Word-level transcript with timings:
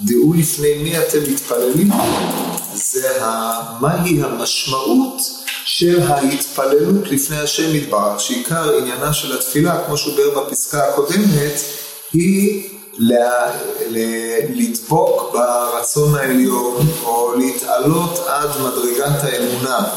דעו 0.00 0.32
לפני 0.34 0.74
מי 0.82 0.98
אתם 0.98 1.18
מתפללים, 1.32 1.90
זה 2.74 3.20
מהי 3.80 4.22
המשמעות 4.22 5.22
של 5.64 6.02
ההתפללות 6.02 7.08
לפני 7.10 7.38
השם 7.38 7.74
יתברך, 7.74 8.20
שעיקר 8.20 8.76
עניינה 8.78 9.12
של 9.12 9.38
התפילה, 9.38 9.84
כמו 9.86 9.96
שהוא 9.96 10.16
ביאר 10.16 10.44
בפסקה 10.44 10.88
הקודמת, 10.88 11.60
היא 12.12 12.68
לה, 12.98 13.52
ל, 13.88 13.98
לדבוק 14.54 15.32
ברצון 15.32 16.14
העליון 16.14 16.86
או 17.02 17.34
להתעלות 17.38 18.18
עד 18.26 18.50
מדרגת 18.60 19.22
האמונה. 19.22 19.88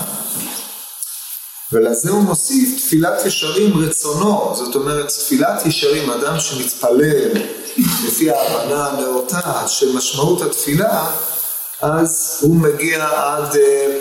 ולזה 1.71 2.11
הוא 2.11 2.21
מוסיף 2.21 2.77
תפילת 2.77 3.25
ישרים 3.25 3.77
רצונו, 3.77 4.53
זאת 4.55 4.75
אומרת 4.75 5.07
תפילת 5.07 5.65
ישרים, 5.65 6.09
אדם 6.09 6.39
שמתפלל 6.39 7.31
לפי 7.77 8.31
ההבנה 8.31 8.87
הנאותה 8.87 9.67
של 9.67 9.95
משמעות 9.95 10.41
התפילה, 10.41 11.09
אז 11.81 12.39
הוא 12.41 12.55
מגיע 12.55 13.05
עד 13.05 13.55
אה, 13.55 13.99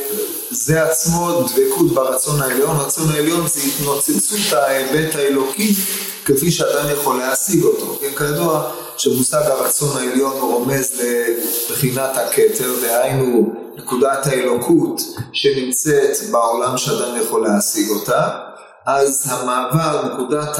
זה 0.51 0.83
עצמו 0.83 1.43
דבקות 1.43 1.95
ברצון 1.95 2.43
העליון, 2.43 2.77
רצון 2.77 3.11
העליון 3.11 3.47
זה 3.47 3.61
התנוצצות 3.61 4.53
ההיבט 4.53 5.15
האלוקי 5.15 5.75
כפי 6.25 6.51
שאדם 6.51 6.91
יכול 6.93 7.19
להשיג 7.19 7.65
אותו. 7.65 7.99
כן, 8.01 8.11
כידוע 8.17 8.73
שמושג 8.97 9.43
הרצון 9.43 9.97
העליון 9.97 10.41
רומז 10.41 10.91
לבחינת 11.71 12.17
הכתר, 12.17 12.75
דהיינו 12.83 13.55
נקודת 13.77 14.27
האלוקות 14.27 15.03
שנמצאת 15.33 16.31
בעולם 16.31 16.79
שאדם 16.79 17.17
יכול 17.23 17.49
להשיג 17.49 17.91
אותה, 17.91 18.29
אז 18.87 19.27
המעבר 19.31 20.03
נקודת 20.13 20.59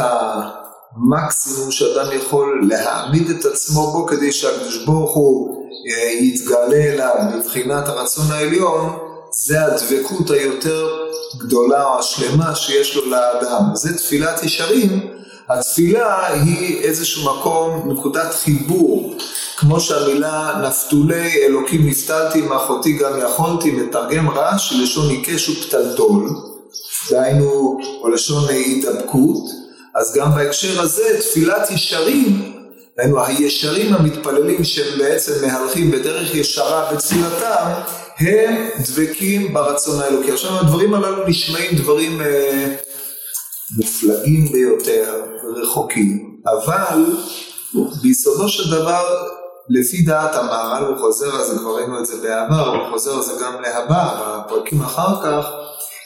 המקסימום 0.97 1.71
שאדם 1.71 2.07
יכול 2.13 2.67
להעמיד 2.69 3.31
את 3.31 3.45
עצמו 3.45 3.93
בו 3.93 4.07
כדי 4.07 4.33
שהקדוש 4.33 4.85
ברוך 4.85 5.15
הוא 5.15 5.65
אה, 5.91 6.13
יתגלה 6.13 6.85
אליו 6.93 7.15
בבחינת 7.35 7.89
הרצון 7.89 8.25
העליון, 8.31 8.99
זה 9.33 9.65
הדבקות 9.65 10.31
היותר 10.31 10.89
גדולה 11.37 11.85
או 11.85 11.99
השלמה 11.99 12.55
שיש 12.55 12.97
לו 12.97 13.11
לאדם. 13.11 13.63
זה 13.75 13.99
תפילת 13.99 14.43
ישרים. 14.43 15.01
התפילה 15.49 16.27
היא 16.27 16.81
איזשהו 16.81 17.35
מקום, 17.35 17.93
נקודת 17.93 18.35
חיבור, 18.35 19.15
כמו 19.57 19.81
שהמילה 19.81 20.63
נפתולי 20.69 21.45
אלוקים 21.45 21.87
נפתלתי 21.87 22.41
מאחותי 22.41 22.93
גם 22.93 23.13
יכולתי, 23.19 23.71
מתרגם 23.71 24.31
רעש 24.31 24.73
לשון 24.73 25.11
עיקש 25.11 25.49
ופתלתול, 25.49 26.31
דהיינו, 27.11 27.79
או 28.03 28.09
לשון 28.09 28.49
הידבקות, 28.49 29.68
אז 29.99 30.15
גם 30.17 30.35
בהקשר 30.35 30.81
הזה 30.81 31.19
תפילת 31.21 31.71
ישרים, 31.71 32.53
דהיינו 32.97 33.25
הישרים 33.25 33.95
המתפללים 33.95 34.65
שהם 34.65 34.99
בעצם 34.99 35.33
מהלכים 35.47 35.91
בדרך 35.91 36.35
ישרה 36.35 36.93
בתפילתם, 36.93 37.73
הם 38.19 38.69
דבקים 38.87 39.55
ברצון 39.55 40.01
האלוקי. 40.01 40.33
עכשיו 40.33 40.59
הדברים 40.59 40.95
הללו 40.95 41.29
נשמעים 41.29 41.77
דברים 41.77 42.21
אה, 42.21 42.75
מופלגים 43.77 44.49
ביותר, 44.53 45.23
רחוקים, 45.57 46.37
אבל 46.47 47.05
ביסודו 48.03 48.49
של 48.49 48.71
דבר, 48.71 49.29
לפי 49.69 50.03
דעת 50.03 50.35
המהר"ל, 50.35 50.85
הוא 50.85 50.99
חוזר 50.99 51.37
על 51.37 51.45
זה, 51.45 51.59
כבר 51.59 51.77
ראינו 51.77 51.99
את 52.01 52.07
זה 52.07 52.17
בעבר, 52.23 52.77
הוא 52.77 52.91
חוזר 52.91 53.15
על 53.15 53.23
זה 53.23 53.33
גם 53.45 53.63
להבא, 53.63 54.43
בפרקים 54.47 54.83
אחר 54.83 55.23
כך, 55.25 55.47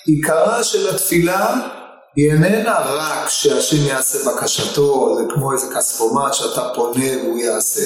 עיקרה 0.07 0.65
של 0.65 0.95
התפילה 0.95 1.57
היא 2.17 2.33
איננה 2.33 2.79
רק 2.79 3.29
שהשם 3.29 3.87
יעשה 3.87 4.19
בקשתו, 4.31 5.17
זה 5.19 5.25
כמו 5.35 5.53
איזה 5.53 5.67
כספומט 5.77 6.35
שאתה 6.35 6.63
פונה 6.75 7.23
והוא 7.23 7.39
יעשה, 7.39 7.83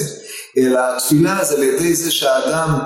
אלא 0.58 0.80
התפילה 0.96 1.44
זה 1.44 1.56
על 1.56 1.62
ידי 1.62 1.94
זה 1.94 2.10
שהאדם 2.10 2.78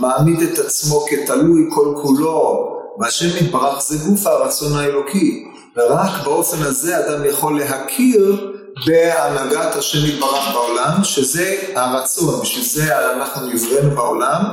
מעמיד 0.00 0.42
את 0.42 0.58
עצמו 0.58 1.04
כתלוי 1.10 1.70
כל 1.74 1.94
כולו 2.02 2.70
והשם 3.00 3.44
יתברך 3.44 3.82
זה 3.82 3.96
גוף 4.08 4.26
הרצון 4.26 4.76
האלוקי. 4.76 5.44
ורק 5.76 6.24
באופן 6.24 6.62
הזה 6.62 6.98
אדם 6.98 7.24
יכול 7.24 7.58
להכיר 7.58 8.50
בהנהגת 8.86 9.76
השם 9.76 10.06
יתברך 10.06 10.52
בעולם, 10.52 11.04
שזה 11.04 11.56
הרצון, 11.74 12.40
בשביל 12.40 12.64
זה 12.64 13.12
אנחנו 13.12 13.46
נבראנו 13.46 13.96
בעולם, 13.96 14.44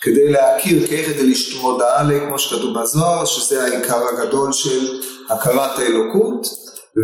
כדי 0.00 0.28
להכיר 0.28 0.86
כאיכא 0.86 1.12
דלשתמודעה 1.12 2.02
לי, 2.02 2.20
כמו 2.20 2.38
שכתוב 2.38 2.80
בזוהר, 2.80 3.24
שזה 3.24 3.64
העיקר 3.64 4.00
הגדול 4.08 4.52
של 4.52 5.00
הכרת 5.30 5.78
האלוקות, 5.78 6.46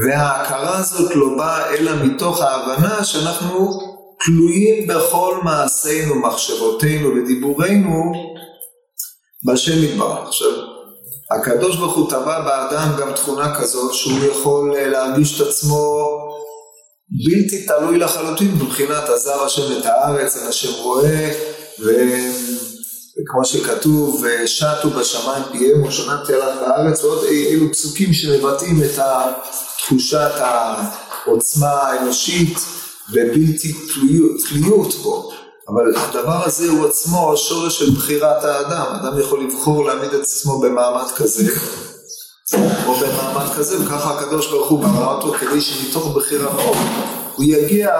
וההכרה 0.04 0.78
הזאת 0.78 1.16
לא 1.16 1.36
באה 1.36 1.74
אלא 1.74 1.92
מתוך 2.04 2.40
ההבנה 2.40 3.04
שאנחנו 3.04 3.80
תלויים 4.24 4.86
בכל 4.86 5.38
מעשינו, 5.42 6.14
מחשבותינו 6.14 7.08
ודיבורינו 7.08 8.12
בשם 9.46 9.84
יתברך. 9.84 10.28
עכשיו, 10.28 10.50
הקדוש 11.30 11.76
ברוך 11.76 11.96
הוא 11.96 12.10
טבע 12.10 12.40
באדם 12.40 12.96
גם 13.00 13.12
תכונה 13.12 13.54
כזאת 13.54 13.94
שהוא 13.94 14.18
יכול 14.24 14.76
אה, 14.76 14.86
להרגיש 14.86 15.40
את 15.40 15.46
עצמו 15.46 16.08
בלתי 17.26 17.66
תלוי 17.66 17.98
לחלוטין 17.98 18.54
מבחינת 18.54 19.08
עזר 19.08 19.44
השם 19.44 19.80
את 19.80 19.86
הארץ, 19.86 20.36
השם 20.36 20.82
רואה, 20.82 21.30
ו... 21.80 21.90
וכמו 23.22 23.44
שכתוב, 23.44 24.24
שטו 24.46 24.90
בשמיים 24.90 25.44
פיהם 25.52 25.82
ושנתי 25.82 26.34
עליו 26.34 26.54
בארץ, 26.60 27.04
ועוד 27.04 27.24
אילו 27.24 27.72
פסוקים 27.72 28.12
שמבטאים 28.12 28.82
את 28.82 28.98
תחושת 29.78 30.30
העוצמה 30.36 31.70
האנושית 31.70 32.58
ובלתי 33.10 33.72
תלויות, 33.72 34.30
תלויות 34.48 34.94
בו. 34.94 35.30
אבל 35.68 35.96
הדבר 35.96 36.44
הזה 36.44 36.70
הוא 36.70 36.86
עצמו 36.86 37.32
השורש 37.32 37.78
של 37.78 37.90
בחירת 37.90 38.44
האדם. 38.44 38.86
אדם 39.00 39.20
יכול 39.20 39.44
לבחור 39.44 39.84
להעמיד 39.84 40.14
את 40.14 40.20
עצמו 40.20 40.60
במעמד 40.60 41.10
כזה, 41.16 41.52
או 42.86 42.94
במעמד 42.94 43.54
כזה, 43.56 43.84
וככה 43.84 44.18
הקדוש 44.18 44.50
ברוך 44.50 44.70
הוא 44.70 44.80
ברא 44.80 45.14
אותו 45.14 45.32
כדי 45.32 45.60
שמתוך 45.60 46.16
בחירתו 46.16 46.74
הוא 47.36 47.44
יגיע 47.44 47.90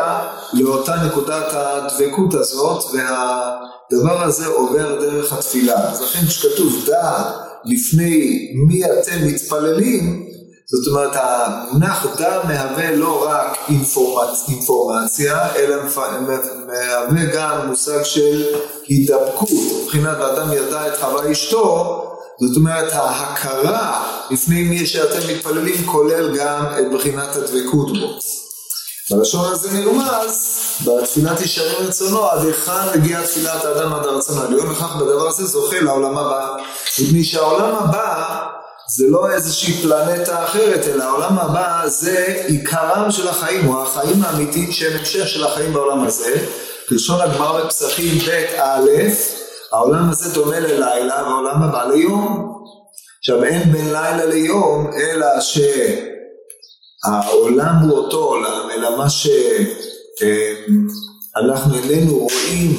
לאותה 0.53 0.95
נקודת 0.97 1.47
הדבקות 1.53 2.35
הזאת, 2.35 2.85
והדבר 2.85 4.23
הזה 4.23 4.47
עובר 4.47 5.01
דרך 5.01 5.33
התפילה. 5.33 5.75
אז 5.75 6.03
לכן 6.03 6.27
כשכתוב 6.27 6.85
דע 6.87 7.23
לפני 7.65 8.49
מי 8.55 8.85
אתם 8.85 9.27
מתפללים, 9.27 10.27
זאת 10.67 10.93
אומרת 10.93 11.11
המונח 11.15 12.07
דע 12.19 12.41
מהווה 12.45 12.97
לא 12.97 13.29
רק 13.29 13.59
אינפורמצ... 13.69 14.45
אינפורמציה, 14.49 15.55
אלא 15.57 15.77
מהווה 16.67 17.25
גם 17.35 17.69
מושג 17.69 18.03
של 18.03 18.45
הידבקות, 18.87 19.49
מבחינת 19.83 20.17
האדם 20.21 20.53
ידע 20.53 20.89
את 20.89 20.97
חווה 21.01 21.33
אשתו, 21.33 22.01
זאת 22.41 22.57
אומרת 22.57 22.93
ההכרה 22.93 24.07
לפני 24.31 24.63
מי 24.63 24.87
שאתם 24.87 25.35
מתפללים 25.35 25.87
כולל 25.87 26.37
גם 26.37 26.65
את 26.81 26.93
בחינת 26.95 27.37
הדבקות 27.37 27.89
בו. 28.01 28.19
בלשון 29.11 29.53
הזה 29.53 29.73
נרמז, 29.73 30.61
בתפילת 30.87 31.41
ישרים 31.41 31.87
רצונו, 31.89 32.25
עד 32.25 32.47
היכן 32.47 32.89
הגיעה 32.95 33.23
תפילת 33.23 33.65
האדם 33.65 33.93
עד 33.93 34.07
הרצון 34.07 34.39
העליון, 34.39 34.71
וכך 34.71 34.97
בדבר 34.97 35.29
הזה 35.29 35.45
זוכה 35.45 35.81
לעולם 35.81 36.19
הבא. 36.19 36.57
מפני 37.03 37.25
שהעולם 37.25 37.75
הבא 37.75 38.39
זה 38.89 39.07
לא 39.09 39.31
איזושהי 39.31 39.83
פלנטה 39.83 40.45
אחרת, 40.45 40.89
אלא 40.89 41.05
העולם 41.05 41.39
הבא 41.39 41.83
זה 41.87 42.43
עיקרם 42.47 43.11
של 43.11 43.29
החיים, 43.29 43.69
או 43.69 43.83
החיים 43.83 44.23
האמיתיים 44.25 44.73
שהם 44.73 44.99
המשך 44.99 45.29
של 45.29 45.45
החיים 45.45 45.73
בעולם 45.73 46.05
הזה. 46.05 46.47
כלשון 46.89 47.21
הגמרא 47.21 47.65
בפסחים 47.65 48.19
ב' 48.19 49.11
העולם 49.73 50.11
הזה 50.11 50.35
דומה 50.35 50.61
ללילה 50.61 51.23
והעולם 51.23 51.63
הבא 51.63 51.85
ליום. 51.85 52.55
עכשיו 53.19 53.45
אין 53.45 53.73
בין 53.73 53.87
לילה 53.87 54.25
ליום, 54.25 54.91
אלא 54.97 55.27
שהעולם 57.05 57.77
הוא 57.77 57.99
אותו 57.99 58.19
עולם, 58.19 58.71
אלא 58.75 58.99
מה 58.99 59.11
שאנחנו 59.11 60.25
איננו 61.75 62.19
רואים 62.19 62.77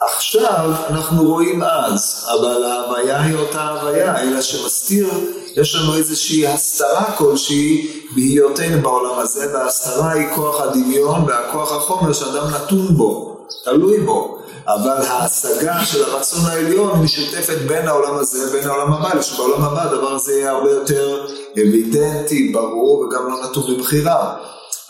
עכשיו 0.00 0.70
אנחנו 0.88 1.24
רואים 1.24 1.62
אז, 1.62 2.26
אבל 2.32 2.64
ההוויה 2.64 3.22
היא 3.22 3.34
אותה 3.36 3.68
הוויה, 3.68 4.22
אלא 4.22 4.40
שמסתיר, 4.40 5.08
יש 5.56 5.74
לנו 5.74 5.94
איזושהי 5.94 6.46
הסתרה 6.46 7.16
כלשהי 7.18 8.02
בהיותנו 8.14 8.82
בעולם 8.82 9.18
הזה, 9.18 9.54
וההסתרה 9.54 10.12
היא 10.12 10.26
כוח 10.34 10.60
הדמיון 10.60 11.24
והכוח 11.28 11.72
החומר 11.72 12.12
שאדם 12.12 12.50
נתון 12.50 12.96
בו, 12.96 13.29
תלוי 13.64 13.98
בו. 13.98 14.40
אבל 14.66 15.06
ההשגה 15.06 15.84
של 15.84 16.04
הרצון 16.04 16.50
העליון 16.50 17.02
משותפת 17.02 17.58
בין 17.66 17.88
העולם 17.88 18.18
הזה 18.18 18.46
לבין 18.46 18.68
העולם 18.68 18.92
הבא, 18.92 19.22
שבעולם 19.22 19.62
הבא 19.62 19.82
הדבר 19.82 20.14
הזה 20.14 20.32
יהיה 20.32 20.50
הרבה 20.50 20.70
יותר 20.70 21.26
אבידנטי, 21.54 22.52
ברור 22.52 23.00
וגם 23.00 23.28
לא 23.28 23.44
נתון 23.44 23.74
לבחירה. 23.74 24.36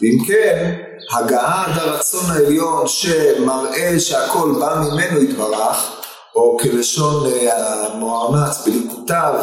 ואם 0.01 0.25
כן, 0.27 0.75
הגעה 1.13 1.65
עד 1.67 1.79
הרצון 1.79 2.31
העליון 2.31 2.89
שמראה 2.89 4.01
שהכל 4.01 4.55
בא 4.61 4.83
ממנו 4.85 5.23
יתברך, 5.23 5.91
או 6.37 6.59
כלשון 6.59 7.27
אה, 7.33 7.87
המוארנץ 7.87 8.67
בליקוטיו, 8.67 9.35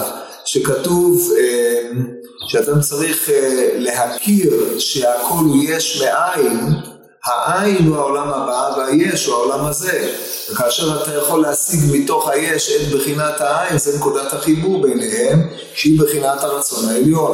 שכתוב 0.45 1.31
אה, 1.39 1.89
שאדם 2.47 2.81
צריך 2.81 3.29
אה, 3.29 3.69
להכיר 3.73 4.79
שהכל 4.79 5.43
הוא 5.45 5.63
יש 5.63 6.01
מאין, 6.01 6.69
העין 7.25 7.87
הוא 7.87 7.97
העולם 7.97 8.29
הבא 8.29 8.69
והיש 8.77 9.25
הוא 9.25 9.35
העולם 9.35 9.65
הזה. 9.65 10.13
וכאשר 10.51 11.03
אתה 11.03 11.13
יכול 11.13 11.41
להשיג 11.41 11.79
מתוך 11.91 12.29
היש 12.29 12.71
את 12.71 12.95
בחינת 12.95 13.41
העין, 13.41 13.77
זה 13.77 13.97
נקודת 13.97 14.33
החיבור 14.33 14.81
ביניהם, 14.81 15.49
שהיא 15.73 15.99
בחינת 15.99 16.43
הרצון 16.43 16.89
העליון. 16.89 17.33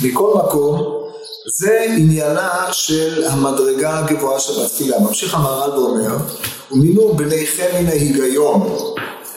מכל 0.00 0.32
מקום, 0.34 1.04
זה 1.56 1.86
עניינה 1.88 2.72
של 2.72 3.24
המדרגה 3.30 3.98
הגבוהה 3.98 4.40
של 4.40 4.64
התפילה. 4.64 4.98
ממשיך 4.98 5.34
המהר"ל 5.34 5.78
ואומר, 5.78 6.16
ומינו 6.70 7.14
בניכם 7.16 7.66
מן 7.74 7.86
ההיגיון. 7.86 8.78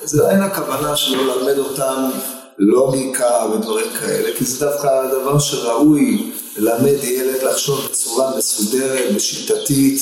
זה 0.03 0.29
אין 0.29 0.41
הכוונה 0.41 0.95
שלא 0.95 1.35
ללמד 1.35 1.57
אותם 1.57 2.09
לוגיקה 2.59 3.45
ודברים 3.53 3.93
כאלה, 3.99 4.29
כי 4.37 4.45
זה 4.45 4.65
דווקא 4.65 5.07
דבר 5.07 5.39
שראוי 5.39 6.31
ללמד 6.57 7.03
ילד 7.03 7.43
לחשוב 7.43 7.79
בצורה 7.85 8.37
מסודרת 8.37 9.15
ושיטתית, 9.15 10.01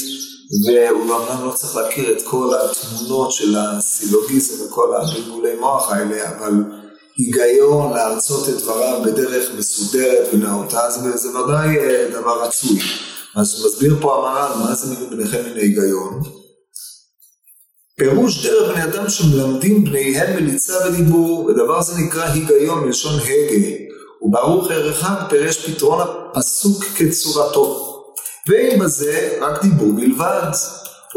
והוא 0.66 1.04
אמנם 1.04 1.46
לא 1.46 1.52
צריך 1.52 1.76
להכיר 1.76 2.12
את 2.12 2.22
כל 2.22 2.54
התמונות 2.56 3.32
של 3.32 3.56
הסילוגיזם 3.58 4.66
וכל 4.66 4.96
הבלבולי 4.96 5.56
מוח 5.60 5.92
האלה, 5.92 6.30
אבל 6.30 6.54
היגיון 7.18 7.94
להרצות 7.94 8.50
את 8.50 8.62
דבריו 8.62 9.02
בדרך 9.06 9.50
מסודרת 9.58 10.28
ונאותה, 10.34 10.90
זה, 10.90 11.18
זה 11.18 11.30
ודאי 11.30 11.78
אה, 11.78 12.08
דבר 12.12 12.44
רצוי. 12.44 12.80
אז 13.36 13.66
מסביר 13.66 13.96
פה 14.02 14.16
המהר"ל, 14.16 14.60
מה 14.60 14.76
זה 14.76 14.96
ביניכם 15.10 15.42
מן 15.46 15.58
ההיגיון? 15.58 16.45
פירוש 17.98 18.46
דרך 18.46 18.72
בני 18.72 18.84
אדם 18.84 19.10
שמלמדים 19.10 19.84
בניהם 19.84 20.36
מליצה 20.36 20.74
ודיבור, 20.88 21.46
ודבר 21.46 21.82
זה 21.82 22.02
נקרא 22.02 22.24
היגיון 22.24 22.84
מלשון 22.84 23.20
הגה, 23.20 23.68
וברוך 24.22 24.72
ערכיו 24.72 25.16
פירש 25.30 25.70
פתרון 25.70 26.08
הפסוק 26.34 26.84
כצורתו. 26.84 27.96
ואין 28.48 28.80
בזה 28.80 29.38
רק 29.42 29.62
דיבור 29.62 29.94
בלבד, 29.96 30.52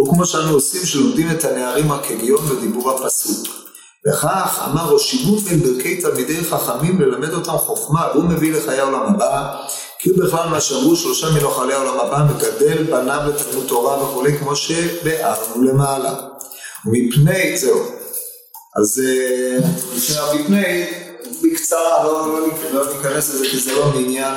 וכמו 0.02 0.26
שאנו 0.26 0.50
עושים 0.50 0.86
שלומדים 0.86 1.30
את 1.30 1.44
הנערים 1.44 1.92
הכגיון 1.92 2.40
ודיבור 2.50 2.90
הפסוק. 2.90 3.46
וכך 4.08 4.69
אמר 4.70 4.92
ראש 4.92 5.10
שיבוט 5.10 5.42
בין 5.42 5.60
ברכי 5.60 6.00
תלמידי 6.00 6.44
חכמים 6.44 7.00
ללמד 7.00 7.34
אותם 7.34 7.58
חוכמה, 7.58 8.06
והוא 8.14 8.24
מביא 8.24 8.52
לחיי 8.52 8.81
העולם 8.81 9.14
הבא, 9.14 9.56
כי 9.98 10.10
הוא 10.10 10.19
בכלל 10.19 10.48
מה 10.48 10.60
שאמרו 10.60 10.96
שלושה 10.96 11.26
מנוחלי 11.31 11.74
העולם 11.74 12.00
הבא, 12.00 12.26
מגדל 12.34 12.82
בניו 12.82 13.20
לתלמוד 13.28 13.66
תורה 13.69 14.02
וכולי, 14.02 14.38
כמו 14.38 14.56
שביארנו 14.56 15.62
למעלה. 15.62 16.27
ומפני, 16.86 17.58
זהו. 17.58 17.98
אז 18.76 19.02
אה, 19.06 19.58
מפני, 20.34 20.86
בקצרה, 21.42 22.04
לא, 22.04 22.28
לא, 22.28 22.48
לא 22.72 22.96
ניכנס 22.96 23.34
לזה 23.34 23.46
כי 23.50 23.58
זה 23.58 23.72
לא 23.72 23.92
מעניין 23.94 24.34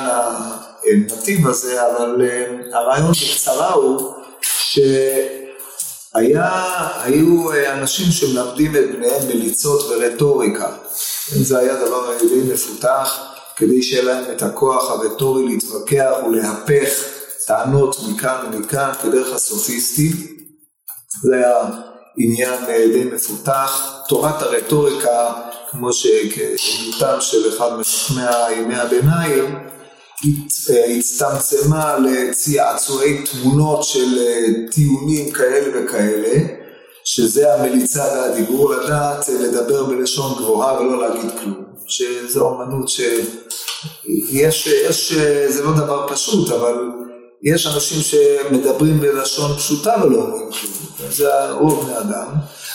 הנתיב 0.84 1.48
הזה, 1.48 1.86
אבל 1.86 2.22
אה, 2.22 2.46
הרעיון 2.78 3.12
בקצרה 3.12 3.72
הוא 3.72 4.14
שהיו 4.42 4.92
אה, 7.52 7.72
אנשים 7.72 8.06
שמלמדים 8.10 8.76
את 8.76 8.90
בניהם 8.92 9.28
מליצות 9.28 9.82
ורטוריקה. 9.90 10.76
זה 11.28 11.58
היה 11.58 11.74
דבר 11.74 12.18
די 12.18 12.52
מפותח, 12.52 13.20
כדי 13.56 13.82
שיהיה 13.82 14.02
להם 14.02 14.24
את 14.32 14.42
הכוח 14.42 14.90
הרטורי 14.90 15.46
להתווכח 15.46 16.10
ולהפך 16.26 17.04
טענות 17.46 17.96
מכאן 18.08 18.50
ומכאן 18.52 18.92
כדרך 19.02 19.34
הסופיסטי. 19.34 20.12
זה 21.22 21.36
היה 21.36 21.68
עניין 22.16 22.64
אה, 22.68 22.86
די 22.92 23.04
מפותח. 23.04 24.02
תורת 24.08 24.42
הרטוריקה, 24.42 25.32
כמו 25.70 25.92
שעדותם 25.92 27.20
של 27.20 27.48
אחד 27.48 27.78
מחכמי 27.78 28.22
ימי 28.56 28.76
הביניים, 28.76 29.58
אה, 30.70 30.84
הצטמצמה 30.98 31.98
לצעצועי 31.98 33.22
תמונות 33.22 33.84
של 33.84 34.18
אה, 34.18 34.46
טיעונים 34.70 35.30
כאלה 35.30 35.84
וכאלה, 35.84 36.38
שזה 37.04 37.54
המליצה 37.54 38.04
והדיבור, 38.04 38.74
לדעת 38.74 39.28
לדבר 39.28 39.84
בלשון 39.84 40.34
גבוהה 40.38 40.80
ולא 40.80 41.08
להגיד 41.08 41.30
כלום, 41.42 41.64
שזו 41.86 42.40
אומנות 42.40 42.88
שיש, 42.88 44.66
יש, 44.66 45.12
זה 45.48 45.62
לא 45.62 45.72
דבר 45.72 46.06
פשוט, 46.08 46.50
אבל 46.50 46.74
יש 47.42 47.66
אנשים 47.66 48.00
שמדברים 48.02 49.00
בלשון 49.00 49.56
פשוטה 49.56 49.94
ולא 50.02 50.16
אומרים 50.16 50.50
כלום, 50.50 51.10
זה 51.10 51.50
רוב 51.50 51.84
בני 51.84 52.14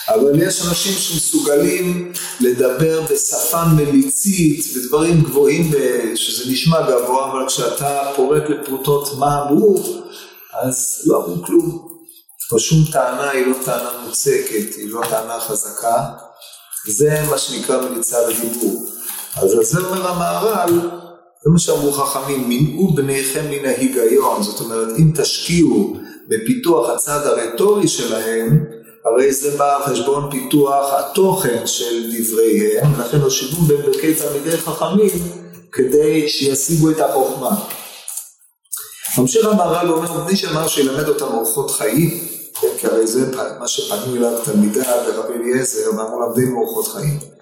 אבל 0.08 0.42
יש 0.42 0.66
אנשים 0.68 0.92
שמסוגלים 0.92 2.12
לדבר 2.40 3.02
בשפה 3.10 3.64
מליצית, 3.64 4.64
בדברים 4.76 5.20
גבוהים, 5.22 5.70
שזה 6.14 6.50
נשמע 6.50 6.90
גבוה, 6.90 7.32
אבל 7.32 7.46
כשאתה 7.46 8.10
פורק 8.16 8.42
לפרוטות 8.50 9.18
מה 9.18 9.42
אמרו, 9.42 9.82
אז 10.52 11.02
לא 11.06 11.16
אמרו 11.16 11.42
כלום. 11.42 11.88
או 12.52 12.58
שום 12.58 12.78
טענה 12.92 13.30
היא 13.30 13.46
לא 13.46 13.56
טענה 13.64 13.90
מוצקת, 14.06 14.74
היא 14.76 14.90
לא 14.90 15.00
טענה 15.10 15.40
חזקה. 15.40 16.04
זה 16.88 17.22
מה 17.30 17.38
שנקרא 17.38 17.80
מליצה 17.80 18.16
ודיבור. 18.28 18.86
אז 19.36 19.54
על 19.54 19.64
זה 19.64 19.80
אומר 19.80 20.08
המהר"ל, 20.08 20.90
זה 21.44 21.50
מה 21.50 21.58
שאמרו 21.58 21.92
חכמים, 21.92 22.48
מנעו 22.48 22.94
בניכם 22.94 23.44
מן 23.50 23.64
ההיגיון, 23.64 24.42
זאת 24.42 24.60
אומרת 24.60 24.88
אם 24.98 25.10
תשקיעו 25.14 25.96
בפיתוח 26.28 26.90
הצד 26.90 27.26
הרטורי 27.26 27.88
שלהם, 27.88 28.64
הרי 29.04 29.32
זה 29.32 29.56
בא 29.56 29.76
על 29.76 29.82
חשבון 29.82 30.30
פיתוח 30.30 30.92
התוכן 30.92 31.66
של 31.66 32.12
דבריהם, 32.12 32.94
ולכן 32.96 33.20
הושיבו 33.20 33.62
בין 33.62 33.82
ברכי 33.82 34.14
תלמידי 34.14 34.56
חכמים 34.56 35.10
כדי 35.72 36.28
שישיגו 36.28 36.90
את 36.90 37.00
החוכמה. 37.00 37.56
ממשיך 39.18 39.46
המהר"ל 39.46 39.90
אומר, 39.90 40.24
מי 40.24 40.36
שאמר 40.36 40.68
שילמד 40.68 41.08
אותם 41.08 41.24
אורחות 41.24 41.70
חיים, 41.70 42.20
כן, 42.60 42.68
כי 42.78 42.86
הרי 42.86 43.06
זה 43.06 43.36
מה 43.58 43.68
שפנו 43.68 44.16
אליו 44.16 44.44
תלמידיו 44.44 44.96
לרבי 45.06 45.34
אליעזר, 45.34 45.90
ואמרו 45.96 46.20
למדים 46.22 46.56
אורחות 46.56 46.88
חיים. 46.88 47.37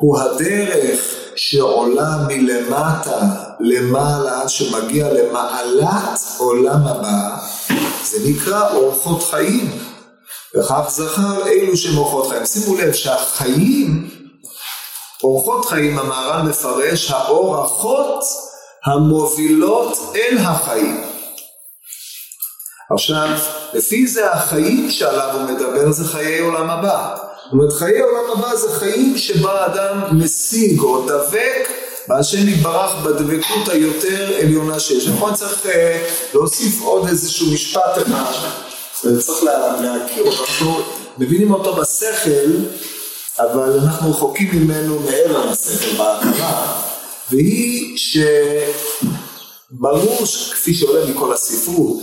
הוא 0.00 0.18
הדרך 0.20 1.00
שעולה 1.36 2.16
מלמטה 2.28 3.20
למעלה, 3.60 4.48
שמגיע 4.48 5.12
למעלת 5.12 6.20
עולם 6.38 6.86
הבא, 6.86 7.36
זה 8.04 8.18
נקרא 8.30 8.72
אורחות 8.72 9.22
חיים. 9.22 9.78
וכך 10.54 10.84
זכר 10.88 11.46
אלו 11.48 11.76
שהם 11.76 11.98
אורחות 11.98 12.28
חיים. 12.28 12.46
שימו 12.46 12.76
לב 12.76 12.92
שהחיים, 12.92 14.10
אורחות 15.22 15.64
חיים, 15.64 15.98
המהר"ל 15.98 16.42
מפרש, 16.42 17.10
האורחות 17.10 18.24
המובילות 18.86 19.98
אל 20.16 20.38
החיים. 20.38 21.04
עכשיו, 22.94 23.28
לפי 23.72 24.06
זה 24.06 24.32
החיים 24.32 24.90
שעליו 24.90 25.30
הוא 25.32 25.42
מדבר 25.42 25.92
זה 25.92 26.08
חיי 26.08 26.38
עולם 26.38 26.70
הבא. 26.70 27.29
זאת 27.50 27.54
אומרת, 27.54 27.72
חיי 27.72 28.00
עולם 28.00 28.30
הבא 28.32 28.56
זה 28.56 28.72
חיים 28.72 29.18
שבה 29.18 29.66
אדם 29.66 30.00
משיג 30.12 30.80
או 30.80 31.06
דבק 31.06 31.68
בהשם 32.08 32.48
יתברך 32.48 32.94
בדבקות 33.04 33.68
היותר 33.68 34.36
עליונה 34.42 34.80
שיש. 34.80 35.08
נכון 35.08 35.34
צריך 35.34 35.66
אה, 35.66 36.06
להוסיף 36.34 36.82
עוד 36.82 37.08
איזשהו 37.08 37.52
משפט 37.52 37.98
אחד, 38.06 38.32
וצריך 39.04 39.42
לה, 39.42 39.80
להכיר 39.82 40.24
אותו, 40.24 40.42
אנחנו 40.42 40.80
מבינים 41.18 41.52
אותו 41.52 41.76
בשכל, 41.76 42.50
אבל 43.38 43.78
אנחנו 43.78 44.10
רחוקים 44.10 44.50
ממנו 44.52 45.00
מעבר 45.00 45.50
לשכל 45.50 45.96
בהכרה, 45.96 46.82
והיא 47.30 47.96
שברור 49.70 50.24
כפי 50.52 50.74
שעולה 50.74 51.06
מכל 51.06 51.32
הספרות, 51.32 52.02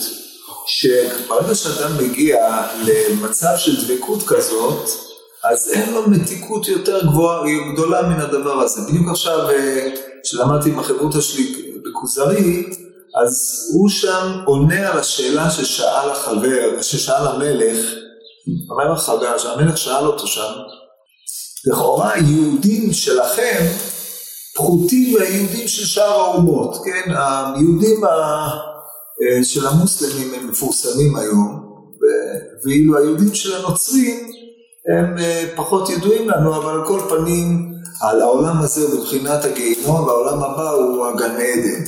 שברגע 0.67 1.55
שאדם 1.55 1.97
מגיע 1.97 2.61
למצב 2.83 3.53
של 3.57 3.85
דבקות 3.85 4.23
כזאת, 4.27 5.06
אז 5.43 5.69
אין 5.73 5.93
לו 5.93 6.09
מתיקות 6.09 6.67
יותר 6.67 7.05
גבוהה, 7.05 7.41
גדולה 7.73 8.01
מן 8.01 8.21
הדבר 8.21 8.59
הזה. 8.59 8.81
בדיוק 8.81 9.09
עכשיו, 9.09 9.49
אה, 9.49 9.89
כשלמדתי 10.23 10.69
עם 10.69 10.79
החברותא 10.79 11.21
שלי 11.21 11.71
בכוזרי, 11.85 12.69
אז 13.23 13.65
הוא 13.73 13.89
שם 13.89 14.39
עונה 14.45 14.91
על 14.91 14.99
השאלה 14.99 15.49
ששאל 15.49 16.09
החבר, 16.11 16.81
ששאל 16.81 17.27
המלך, 17.27 17.77
אומר 18.69 18.91
החבר, 18.91 19.37
שהמלך 19.37 19.77
שאל 19.77 20.05
אותו 20.05 20.27
שם, 20.27 20.53
לכאורה 21.65 22.13
היהודים 22.13 22.93
שלכם 22.93 23.65
פחותים 24.55 25.13
מהיהודים 25.13 25.67
של 25.67 25.85
שאר 25.85 26.11
האומות, 26.11 26.77
כן? 26.85 27.11
היהודים 27.15 28.05
אה, 28.05 29.43
של 29.43 29.67
המוסלמים 29.67 30.33
הם 30.33 30.47
מפורסמים 30.47 31.15
היום, 31.15 31.67
ואילו 32.65 32.97
היהודים 32.97 33.35
של 33.35 33.55
הנוצרים 33.55 34.31
הם 34.87 35.17
אה, 35.17 35.43
פחות 35.55 35.89
ידועים 35.89 36.29
לנו, 36.29 36.55
אבל 36.55 36.73
על 36.73 36.87
כל 36.87 36.99
פנים, 37.09 37.73
על 38.01 38.21
העולם 38.21 38.61
הזה 38.61 38.81
הוא 38.81 38.99
בבחינת 38.99 39.45
הגיהינום, 39.45 40.03
והעולם 40.03 40.43
הבא 40.43 40.69
הוא 40.69 41.07
הגן 41.07 41.35
עדן. 41.35 41.83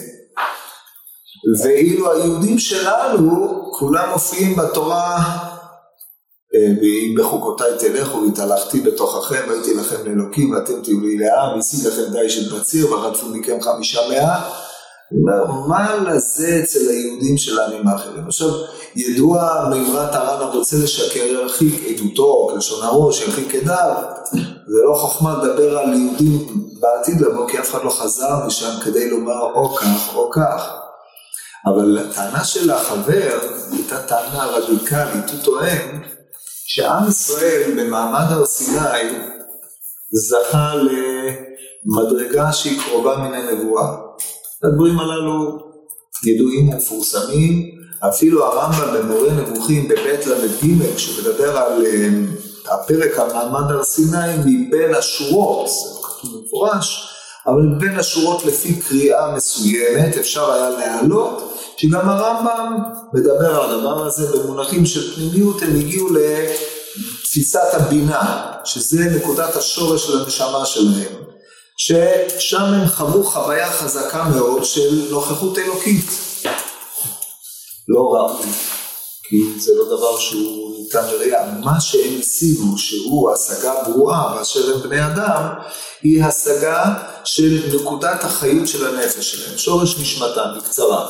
ואילו 1.63 2.11
היהודים 2.11 2.59
שלנו, 2.59 3.63
כולם 3.79 4.09
מופיעים 4.13 4.55
בתורה, 4.55 5.17
אה, 6.55 6.71
ואם 6.81 7.15
בחוקותיי 7.19 7.71
תלכו 7.79 8.17
והתהלכתי 8.17 8.79
בתוככם, 8.79 9.49
והייתי 9.49 9.73
לכם 9.73 10.05
לאלוקים 10.05 10.51
ואתם 10.51 10.81
תהיו 10.83 10.99
לי 10.99 11.17
לעם, 11.17 11.59
השיג 11.59 11.87
לכם 11.87 12.11
די 12.11 12.29
של 12.29 12.55
בציר 12.55 12.93
ורדפו 12.93 13.25
מכם 13.25 13.61
חמישה 13.61 13.99
מאה, 14.09 14.49
אני 15.11 15.19
אומר, 15.21 15.67
מה 15.67 15.95
לזה 15.95 16.59
אצל 16.63 16.89
היהודים 16.89 17.37
של 17.37 17.59
העמים 17.59 17.87
האחרים? 17.87 18.27
עכשיו, 18.27 18.49
ידוע 18.95 19.67
מימרת 19.69 20.15
הר"ן 20.15 20.41
הרוצה 20.41 20.77
לשקר 20.83 21.19
ירחיק 21.19 21.83
עדותו, 21.87 22.47
כלשון 22.51 22.85
הראש, 22.85 23.21
ירחיק 23.21 23.55
עדיו. 23.55 23.95
זה 24.67 24.79
לא 24.85 24.93
חוכמה 24.93 25.43
לדבר 25.43 25.77
על 25.77 25.93
יהודים 25.93 26.47
בעתיד 26.79 27.21
לבוא, 27.21 27.49
כי 27.49 27.59
אף 27.59 27.71
אחד 27.71 27.83
לא 27.83 27.89
חזר 27.89 28.45
משם 28.47 28.79
כדי 28.85 29.09
לומר 29.09 29.41
או 29.41 29.75
כך 29.75 30.15
או 30.15 30.29
כך. 30.29 30.73
אבל 31.65 31.97
הטענה 31.97 32.43
של 32.43 32.71
החבר 32.71 33.39
הייתה 33.71 34.01
טענה 34.01 34.45
רדיקלית, 34.45 35.29
הוא 35.31 35.39
טוען 35.43 36.01
שעם 36.65 37.07
ישראל 37.07 37.71
במעמד 37.77 38.25
הר 38.29 38.45
סיני 38.45 39.19
זכה 40.11 40.73
למדרגה 41.85 42.53
שהיא 42.53 42.81
קרובה 42.81 43.17
מן 43.17 43.33
הנבואה. 43.33 44.08
הדברים 44.63 44.99
הללו 44.99 45.59
ידועים 46.25 46.69
ומפורסמים, 46.69 47.71
אפילו 47.99 48.45
הרמב"ם 48.45 48.93
במורה 48.93 49.33
נבוכים 49.33 49.87
בבית 49.87 50.27
ל"ג, 50.27 50.95
כשהוא 50.95 51.23
מדבר 51.23 51.57
על 51.57 51.85
אה, 51.85 52.09
הפרק 52.73 53.19
על 53.19 53.33
מעמד 53.33 53.71
הר 53.71 53.83
סיני 53.83 54.37
מבין 54.45 54.95
השורות, 54.95 55.67
זה 55.67 56.01
כתוב 56.03 56.37
במפורש, 56.37 57.09
אבל 57.47 57.67
בין 57.79 57.99
השורות 57.99 58.45
לפי 58.45 58.75
קריאה 58.75 59.35
מסוימת 59.35 60.17
אפשר 60.17 60.51
היה 60.51 60.69
להעלות 60.69 61.53
שגם 61.77 62.09
הרמב"ם 62.09 62.77
מדבר 63.13 63.61
על 63.61 63.69
הדבר 63.69 64.05
הזה 64.05 64.37
במונחים 64.37 64.85
של 64.85 65.15
פנימיות, 65.15 65.61
הם 65.61 65.75
הגיעו 65.75 66.09
לתפיסת 66.13 67.73
הבינה, 67.73 68.51
שזה 68.63 69.05
נקודת 69.15 69.55
השורש 69.55 70.07
של 70.07 70.19
הנשמה 70.19 70.65
שלהם, 70.65 71.13
ששם 71.81 72.63
הם 72.63 72.87
חוו 72.87 73.23
חוויה 73.23 73.71
חזקה 73.71 74.23
מאוד 74.23 74.65
של 74.65 75.07
נוכחות 75.09 75.57
אלוקית. 75.57 76.05
לא 77.87 77.99
ראו, 77.99 78.39
כי 79.23 79.59
זה 79.59 79.71
לא 79.75 79.85
דבר 79.85 80.19
שהוא 80.19 80.79
ניתן 80.79 81.05
לראייה. 81.05 81.51
מה 81.63 81.81
שהם 81.81 82.19
השיגו, 82.19 82.77
שהוא 82.77 83.31
השגה 83.31 83.73
ברורה 83.83 84.35
באשר 84.35 84.73
הם 84.73 84.81
בני 84.81 85.05
אדם, 85.05 85.43
היא 86.01 86.23
השגה 86.23 86.93
של 87.23 87.75
נקודת 87.75 88.23
החיות 88.23 88.67
של 88.67 88.87
הנפש 88.87 89.31
שלהם, 89.31 89.57
שורש 89.57 89.99
נשמתם, 89.99 90.45
בקצרה. 90.57 91.07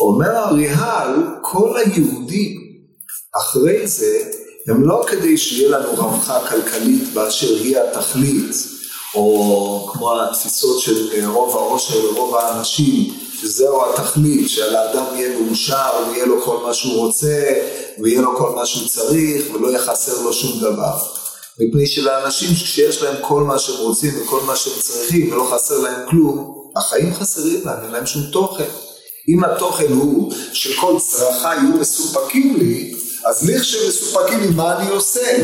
אומר 0.00 0.36
אריהל, 0.36 1.14
כל 1.42 1.76
היהודים 1.76 2.60
אחרי 3.36 3.88
זה 3.88 4.30
הם 4.68 4.88
לא 4.88 5.04
כדי 5.08 5.38
שיהיה 5.38 5.78
לנו 5.78 5.90
רווחה 5.90 6.48
כלכלית 6.48 7.12
באשר 7.14 7.54
היא 7.54 7.78
התכלית, 7.78 8.77
או 9.14 9.88
כמו 9.92 10.20
התפיסות 10.22 10.80
של 10.80 11.26
רוב 11.26 11.56
העושר 11.56 12.04
ורוב 12.04 12.36
האנשים, 12.36 13.14
שזהו 13.40 13.82
התכלית, 13.84 14.50
שלאדם 14.50 15.04
יהיה 15.14 15.38
מאושר 15.38 15.90
ויהיה 16.10 16.26
לו 16.26 16.42
כל 16.42 16.56
מה 16.66 16.74
שהוא 16.74 16.96
רוצה, 16.96 17.42
ויהיה 17.98 18.20
לו 18.20 18.38
כל 18.38 18.50
מה 18.50 18.66
שהוא 18.66 18.88
צריך, 18.88 19.44
ולא 19.54 19.68
יהיה 19.68 19.78
חסר 19.78 20.22
לו 20.22 20.32
שום 20.32 20.60
דבר. 20.60 20.98
מפני 21.60 21.86
שלאנשים 21.86 22.54
שיש 22.54 23.02
להם 23.02 23.16
כל 23.22 23.42
מה 23.42 23.58
שהם 23.58 23.76
רוצים 23.78 24.22
וכל 24.22 24.40
מה 24.46 24.56
שהם 24.56 24.72
צריכים 24.80 25.32
ולא 25.32 25.48
חסר 25.52 25.78
להם 25.78 26.08
כלום, 26.10 26.54
החיים 26.76 27.14
חסרים 27.14 27.60
להם, 27.64 27.84
אין 27.84 27.92
להם 27.92 28.06
שום 28.06 28.22
תוכן. 28.32 28.68
אם 29.28 29.44
התוכן 29.44 29.92
הוא 29.92 30.32
שכל 30.52 30.96
צרכיי 30.98 31.56
יהיו 31.56 31.76
מסופקים 31.80 32.56
לי, 32.56 32.94
אז 33.26 33.50
לכשמסופקים 33.50 34.40
לי, 34.40 34.48
מה 34.48 34.76
אני 34.76 34.90
עושה? 34.90 35.36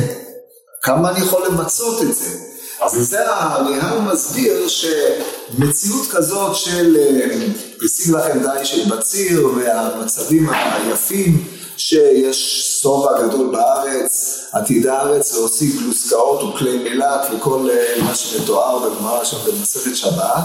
כמה 0.82 1.10
אני 1.10 1.20
יכול 1.20 1.46
למצות 1.46 2.02
את 2.02 2.14
זה? 2.14 2.53
אז 2.84 2.92
זה 2.92 3.32
הריהר 3.32 4.00
מסביר 4.00 4.68
שמציאות 4.68 6.06
כזאת 6.10 6.56
של 6.56 6.96
אה, 6.96 7.46
השיג 7.84 8.14
לכם 8.14 8.38
די 8.38 8.64
של 8.64 8.96
בציר 8.96 9.48
והמצבים 9.56 10.48
היפים 10.50 11.44
שיש 11.76 12.68
שובע 12.82 13.22
גדול 13.22 13.50
בארץ, 13.52 14.40
עתיד 14.52 14.86
הארץ 14.86 15.34
להוסיף 15.34 15.80
גלוסקאות 15.80 16.42
וכלי 16.42 16.78
מילת 16.78 17.26
וכל 17.32 17.68
אה, 17.70 18.04
מה 18.04 18.14
שמתואר 18.14 18.78
בגמרא 18.78 19.24
שם 19.24 19.36
במסכת 19.46 19.96
שבת 19.96 20.44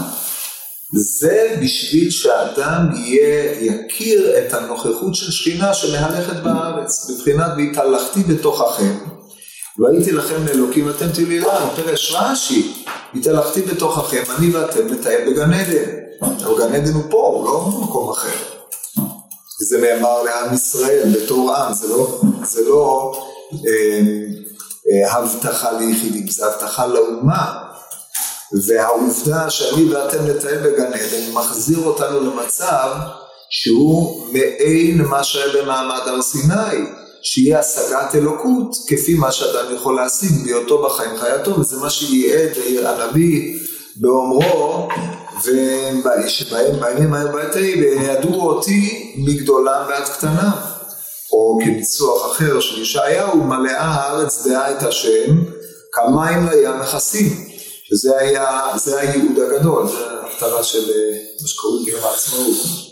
זה 0.93 1.57
בשביל 1.61 2.09
שאדם 2.11 2.89
יהיה, 2.95 3.53
יכיר 3.61 4.37
את 4.37 4.53
הנוכחות 4.53 5.15
של 5.15 5.31
שכינה 5.31 5.73
שמהלכת 5.73 6.35
בארץ, 6.43 7.09
בבחינת 7.09 7.51
והתהלכתי 7.57 8.23
בתוככם. 8.23 9.18
והייתי 9.77 10.11
לכם 10.11 10.45
לאלוקים 10.45 10.89
אתם 10.89 11.11
תהיו 11.13 11.41
לנו, 11.41 11.69
פרש 11.75 12.15
רש"י, 12.15 12.85
התהלכתי 13.15 13.61
בתוככם, 13.61 14.23
אני 14.37 14.55
ואתם 14.55 14.93
נטייל 14.93 15.29
בגן 15.29 15.53
עדן. 15.53 15.99
אבל 16.21 16.57
גן 16.57 16.75
עדן 16.75 16.93
הוא 16.93 17.03
פה, 17.09 17.17
הוא 17.17 17.45
לא 17.45 17.59
במקום 17.59 18.09
אחר. 18.09 18.37
זה 19.67 19.77
נאמר 19.81 20.23
לעם 20.23 20.53
ישראל 20.53 21.09
בתור 21.13 21.55
עם, 21.55 21.73
זה 21.73 21.87
לא, 21.87 22.21
זה 22.43 22.69
לא 22.69 23.13
אה, 23.53 24.01
אה, 24.91 25.17
הבטחה 25.17 25.71
ליחידים, 25.71 26.27
זה 26.27 26.45
הבטחה 26.45 26.87
לאומה. 26.87 27.69
והעובדה 28.67 29.49
שאני 29.49 29.93
ואתם 29.93 30.27
נטייל 30.27 30.57
בגן 30.57 30.93
עדן 30.93 31.31
מחזיר 31.33 31.77
אותנו 31.85 32.19
למצב 32.19 32.91
שהוא 33.49 34.27
מעין 34.33 35.01
מה 35.01 35.23
שהיה 35.23 35.53
במעמד 35.53 36.01
הר 36.05 36.21
סיני, 36.21 36.85
שיהיה 37.21 37.59
השגת 37.59 38.15
אלוקות 38.15 38.75
כפי 38.87 39.13
מה 39.13 39.31
שאדם 39.31 39.75
יכול 39.75 39.95
להשיג 39.95 40.31
בהיותו 40.43 40.83
בחיים 40.83 41.17
חייתו, 41.17 41.59
וזה 41.59 41.77
מה 41.77 41.89
שייעד 41.89 42.51
הנביא 42.85 43.59
באומרו, 43.95 44.87
שבהם 46.27 46.79
בימים 46.79 47.13
ההם 47.13 47.31
בעת 47.31 47.55
ההיא 47.55 47.81
וידעו 47.81 48.41
אותי 48.41 49.13
מגדולם 49.17 49.85
ועד 49.89 50.03
קטנה. 50.03 50.51
או 51.31 51.59
כניסוח 51.63 52.31
אחר 52.31 52.59
של 52.59 52.81
ישעיהו, 52.81 53.43
מלאה 53.43 53.85
הארץ 53.85 54.47
דעה 54.47 54.71
את 54.71 54.83
השם, 54.83 55.35
כמים 55.91 56.49
לים 56.49 56.79
מכסים. 56.79 57.49
שזה 57.83 58.17
היה, 58.17 58.61
זה 58.75 58.99
הייעוד 58.99 59.39
הגדול, 59.39 59.87
זה 59.87 59.95
ההפטרה 60.21 60.63
של 60.63 60.91
אה, 60.91 61.17
מה 61.41 61.47
שקוראים 61.47 61.85
ביום 61.85 62.03
העצמאות. 62.03 62.88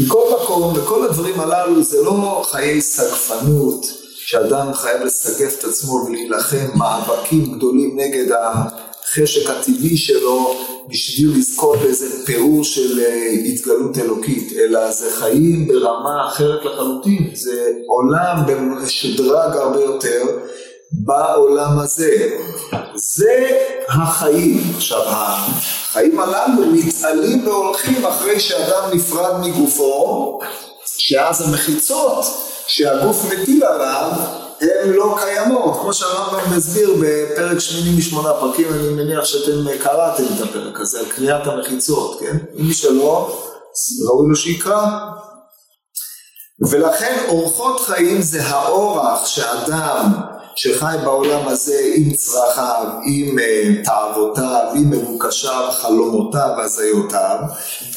מכל 0.00 0.24
מקום, 0.42 0.72
וכל 0.76 1.04
הדברים 1.04 1.40
הללו 1.40 1.82
זה 1.82 2.02
לא 2.02 2.42
חיי 2.50 2.80
סגפנות, 2.80 3.86
שאדם 4.16 4.74
חייב 4.74 5.02
לסגף 5.02 5.58
את 5.58 5.64
עצמו 5.64 5.92
ולהילחם 5.92 6.66
מאבקים 6.74 7.56
גדולים 7.56 8.00
נגד 8.00 8.32
החשק 8.32 9.50
הטבעי 9.50 9.96
שלו 9.96 10.54
בשביל 10.88 11.38
לזכות 11.38 11.78
באיזה 11.78 12.26
פירור 12.26 12.64
של 12.64 13.00
אה, 13.00 13.30
התגלות 13.46 13.98
אלוקית, 13.98 14.52
אלא 14.52 14.90
זה 14.90 15.10
חיים 15.10 15.68
ברמה 15.68 16.28
אחרת 16.28 16.64
לחלוטין, 16.64 17.30
זה 17.34 17.68
עולם 17.86 18.36
משודרג 18.82 19.56
הרבה 19.56 19.80
יותר 19.80 20.22
בעולם 21.02 21.78
הזה. 21.78 22.30
זה 22.94 23.60
החיים. 23.88 24.72
עכשיו, 24.76 25.02
החיים 25.06 26.20
הללו 26.20 26.66
מתעלים 26.72 27.46
והולכים 27.46 28.06
אחרי 28.06 28.40
שאדם 28.40 28.90
נפרד 28.92 29.40
מגופו, 29.40 30.38
שאז 30.86 31.48
המחיצות 31.48 32.24
שהגוף 32.66 33.32
מטיל 33.32 33.64
עליו 33.64 34.10
הן 34.60 34.90
לא 34.90 35.16
קיימות, 35.20 35.80
כמו 35.80 35.92
שהרמב"ם 35.92 36.56
מסביר 36.56 36.94
בפרק 37.00 37.58
שמיני 37.58 37.98
משמונה 37.98 38.32
פרקים, 38.32 38.66
אני 38.72 38.88
מניח 38.88 39.24
שאתם 39.24 39.78
קראתם 39.82 40.24
את 40.24 40.40
הפרק 40.40 40.80
הזה, 40.80 40.98
על 40.98 41.06
קריאת 41.06 41.46
המחיצות, 41.46 42.20
כן? 42.20 42.36
מי 42.54 42.74
שלא, 42.74 43.44
ראוי 44.08 44.28
לו 44.28 44.36
שיקרא. 44.36 44.86
ולכן 46.70 47.18
אורחות 47.28 47.80
חיים 47.80 48.22
זה 48.22 48.42
האורח 48.46 49.26
שאדם 49.26 50.12
שחי 50.56 50.96
בעולם 51.04 51.48
הזה 51.48 51.92
עם 51.94 52.12
צרכיו, 52.12 52.86
עם 53.06 53.38
uh, 53.38 53.84
תאוותיו, 53.84 54.66
עם 54.76 54.90
מבוקשיו, 54.90 55.68
חלומותיו, 55.72 56.50
הזיותיו, 56.58 57.38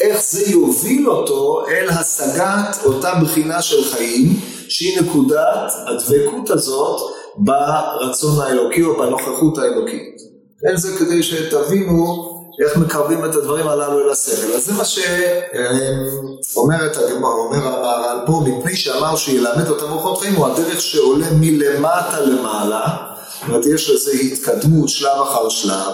איך 0.01 0.21
זה 0.21 0.51
יוביל 0.51 1.09
אותו 1.09 1.67
אל 1.67 1.89
השגת 1.89 2.77
אותה 2.85 3.13
בחינה 3.23 3.61
של 3.61 3.83
חיים, 3.83 4.39
שהיא 4.69 5.01
נקודת 5.01 5.71
הדבקות 5.87 6.49
הזאת 6.49 7.01
ברצון 7.37 8.41
האלוקי 8.41 8.83
או 8.83 8.97
בנוכחות 8.97 9.57
האלוקית. 9.57 10.17
כן, 10.59 10.77
זה 10.77 10.97
כדי 10.99 11.23
שתבינו 11.23 12.36
איך 12.65 12.77
מקרבים 12.77 13.25
את 13.25 13.35
הדברים 13.35 13.67
הללו 13.67 14.05
אל 14.05 14.09
השכל. 14.09 14.53
אז 14.53 14.65
זה 14.65 14.73
מה 14.73 14.85
שאומרת 14.85 16.97
הגמרא, 16.97 17.31
אומר 17.31 17.67
המהר"ל 17.67 18.19
פה, 18.25 18.43
מפני 18.45 18.75
שאמר 18.75 19.15
שילמד 19.15 19.69
אותם 19.69 19.91
אורחות 19.91 20.21
חיים, 20.21 20.35
הוא 20.35 20.47
הדרך 20.47 20.81
שעולה 20.81 21.27
מלמטה 21.31 22.19
למעלה, 22.19 22.87
זאת 23.33 23.49
אומרת 23.49 23.65
יש 23.65 23.89
לזה 23.89 24.11
התקדמות 24.11 24.89
שלב 24.89 25.21
אחר 25.21 25.49
שלב, 25.49 25.93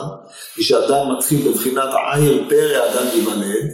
כשאדם 0.55 1.17
מתחיל 1.17 1.51
בבחינת 1.51 1.89
עין 2.13 2.49
פרא 2.49 2.91
אדם 2.91 3.05
ייוולד, 3.13 3.69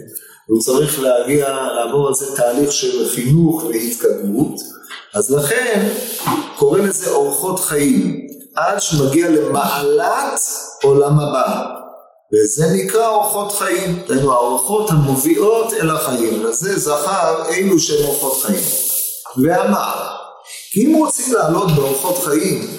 הוא 0.46 0.60
צריך 0.60 1.00
להגיע, 1.00 1.48
לעבור 1.48 2.08
על 2.08 2.14
זה 2.14 2.36
תהליך 2.36 2.72
של 2.72 3.08
חינוך 3.08 3.64
והתקדמות, 3.64 4.60
אז 5.14 5.30
לכן 5.30 5.88
קורא 6.56 6.78
לזה 6.78 7.10
אורחות 7.10 7.60
חיים, 7.60 8.20
עד 8.54 8.80
שמגיע 8.80 9.30
למעלת 9.30 10.40
עולם 10.82 11.20
הבא. 11.20 11.79
וזה 12.32 12.66
נקרא 12.74 13.08
אורחות 13.08 13.52
חיים, 13.52 14.02
דהיינו 14.08 14.32
האורחות 14.32 14.90
המובילות 14.90 15.72
אל 15.72 15.90
החיים, 15.90 16.46
לזה 16.46 16.78
זכר 16.78 17.42
אלו 17.48 17.78
שהם 17.78 18.04
אורחות 18.04 18.42
חיים. 18.42 18.64
ואמר, 19.36 20.06
כי 20.72 20.86
אם 20.86 20.94
רוצים 20.94 21.34
לעלות 21.34 21.70
באורחות 21.76 22.18
חיים, 22.24 22.76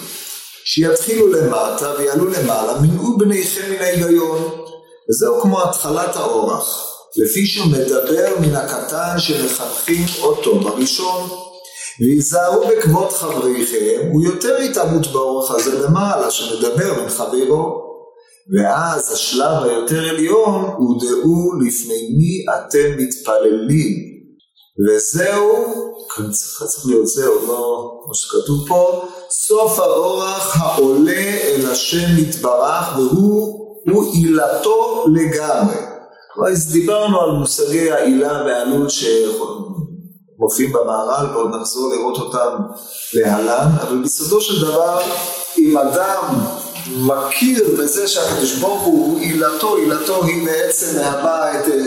שיתחילו 0.64 1.32
למטה 1.32 1.92
ויעלו 1.98 2.26
למעלה, 2.26 2.80
מנעו 2.80 3.18
בניכם 3.18 3.70
מן 3.70 3.82
ההיגיון. 3.82 4.64
וזהו 5.10 5.40
כמו 5.40 5.62
התחלת 5.62 6.16
האורח, 6.16 6.88
לפי 7.16 7.46
שהוא 7.46 7.66
מדבר 7.66 8.34
מן 8.40 8.56
הקטן 8.56 9.18
שמחנכים 9.18 10.06
אותו 10.22 10.60
בראשון. 10.60 11.28
והיזהרו 12.00 12.64
בכבוד 12.68 13.12
חבריכם, 13.12 14.08
הוא 14.12 14.24
יותר 14.24 14.56
התעמות 14.56 15.06
באורח 15.06 15.50
הזה 15.50 15.78
למעלה, 15.78 16.30
שמדבר 16.30 16.94
בין 16.94 17.08
חברו. 17.08 17.81
ואז 18.50 19.12
השלב 19.12 19.62
היותר 19.62 20.08
עליון 20.08 20.64
הוא 20.78 21.00
דעו 21.00 21.52
לפני 21.60 22.08
מי 22.18 22.44
אתם 22.56 22.96
מתפללים. 22.98 24.12
וזהו, 24.86 25.52
כאן 26.14 26.30
צריך, 26.30 26.62
צריך 26.62 26.86
להיות 26.86 27.06
זהו, 27.06 27.34
לא 27.46 27.90
כמו 28.04 28.14
שכתוב 28.14 28.68
פה, 28.68 29.08
סוף 29.30 29.78
האורח 29.78 30.56
העולה 30.60 31.40
אל 31.42 31.70
השם 31.70 32.18
יתברך 32.18 32.96
והוא 32.96 34.12
עילתו 34.12 35.04
לגמרי. 35.14 35.76
אז 36.48 36.72
דיברנו 36.72 37.20
על 37.20 37.30
מושגי 37.30 37.90
העילה 37.90 38.42
והעלות 38.46 38.90
שמופיעים 38.90 40.72
במהר"ל 40.72 41.26
ועוד 41.26 41.54
נחזור 41.54 41.92
לראות 41.94 42.18
אותם 42.18 42.56
להלן, 43.14 43.68
אבל 43.82 44.02
בסופו 44.02 44.40
של 44.40 44.66
דבר 44.66 45.00
אם 45.58 45.78
אדם 45.78 46.38
מכיר 46.90 47.76
בזה 47.78 48.08
שהקדוש 48.08 48.58
ברוך 48.58 48.82
הוא 48.82 49.20
עילתו, 49.20 49.76
עילתו 49.76 50.24
היא 50.24 50.44
בעצם 50.44 50.96
מהווה 50.96 51.60
את 51.60 51.68
אה, 51.68 51.80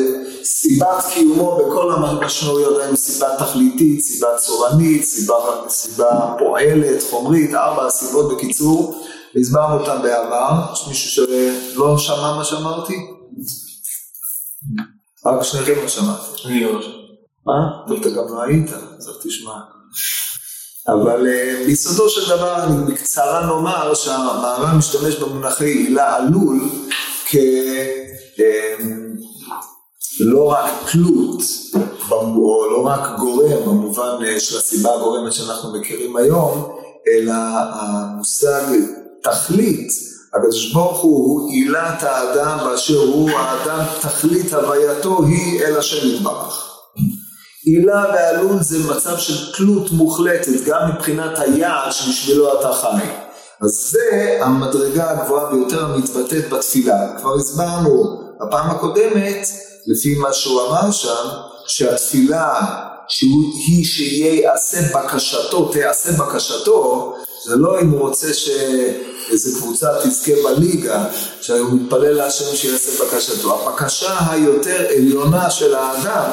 סיבת 0.44 1.06
קיומו 1.14 1.58
בכל 1.58 1.92
המשמעויות, 1.92 2.82
האם 2.82 2.96
סיבה 2.96 3.28
תכליתית, 3.40 4.02
סיבה 4.02 4.28
צורנית, 4.38 5.04
סיבה, 5.04 5.36
סיבה 5.68 6.36
פועלת, 6.40 7.04
חומרית, 7.10 7.54
ארבע 7.54 7.86
הסיבות 7.86 8.38
בקיצור, 8.38 9.06
הסברנו 9.42 9.80
אותם 9.80 10.02
בעבר, 10.02 10.74
יש 10.74 10.88
מישהו 10.88 11.10
שלא 11.12 11.98
שמע 11.98 12.36
מה 12.38 12.44
שאמרתי? 12.44 12.94
רק 15.26 15.44
שניכם 15.44 15.74
לא 15.82 15.88
שמעתי. 15.88 16.22
אני 16.46 16.64
לא 16.64 16.82
שמעתי. 16.82 16.98
מה? 17.46 17.98
אתה 18.00 18.10
גם 18.10 18.24
לא 18.30 18.42
היית, 18.42 18.74
אז 18.98 19.10
תשמע. 19.24 19.54
אבל 20.88 21.28
אה, 21.28 21.64
ביסודו 21.66 22.10
של 22.10 22.36
דבר 22.36 22.66
בקצרה 22.88 23.46
נאמר 23.46 23.94
שהמהר"ל 23.94 24.78
משתמש 24.78 25.16
במונחי 25.16 25.66
עילה 25.66 26.16
עלול 26.16 26.60
כלא 27.32 27.40
אמ, 30.30 30.50
רק 30.50 30.72
תלות 30.92 31.42
או 32.12 32.70
לא 32.72 32.86
רק 32.86 33.20
גורם 33.20 33.66
במובן 33.66 34.26
אה, 34.26 34.40
של 34.40 34.58
הסיבה 34.58 34.96
הגורמת 34.96 35.34
שאנחנו 35.34 35.80
מכירים 35.80 36.16
היום 36.16 36.78
אלא 37.08 37.34
המושג 37.72 38.62
תכלית. 39.24 39.88
הקדוש 40.34 40.74
ברוך 40.74 41.02
הוא 41.02 41.50
עילת 41.50 42.04
האדם 42.04 42.58
באשר 42.66 43.00
הוא 43.00 43.30
האדם 43.30 43.86
תכלית 44.02 44.54
הווייתו 44.54 45.24
היא 45.24 45.62
אל 45.62 45.78
השם 45.78 46.08
יתברך 46.08 46.75
עילה 47.66 48.06
ועלול 48.14 48.58
זה 48.62 48.94
מצב 48.94 49.18
של 49.18 49.54
תלות 49.54 49.92
מוחלטת 49.92 50.64
גם 50.66 50.90
מבחינת 50.96 51.40
היעד 51.40 51.92
שבשבילו 51.92 52.60
אתה 52.60 52.74
חי. 52.74 53.06
אז 53.62 53.90
זה 53.92 54.38
המדרגה 54.42 55.12
הגבוהה 55.12 55.52
ביותר 55.52 55.86
המתבטאת 55.86 56.50
בתפילה. 56.50 57.18
כבר 57.18 57.36
הסברנו 57.36 58.22
בפעם 58.42 58.70
הקודמת, 58.70 59.48
לפי 59.88 60.16
מה 60.16 60.34
שהוא 60.34 60.62
אמר 60.68 60.92
שם, 60.92 61.28
שהתפילה 61.68 62.62
שהיא 63.08 63.86
שיעשה 63.86 64.98
בקשתו, 64.98 65.72
תעשה 65.74 66.12
בקשתו, 66.12 67.14
זה 67.46 67.56
לא 67.56 67.82
אם 67.82 67.90
הוא 67.90 68.00
רוצה 68.00 68.34
שאיזה 68.34 69.60
קבוצה 69.60 69.88
תזכה 70.04 70.32
בליגה, 70.44 71.06
שהוא 71.42 71.70
מתפלל 71.74 72.12
להשם 72.12 72.56
שיעשה 72.56 73.06
בקשתו. 73.06 73.68
הבקשה 73.68 74.32
היותר 74.32 74.86
עליונה 74.98 75.50
של 75.50 75.76
האדם 75.76 76.30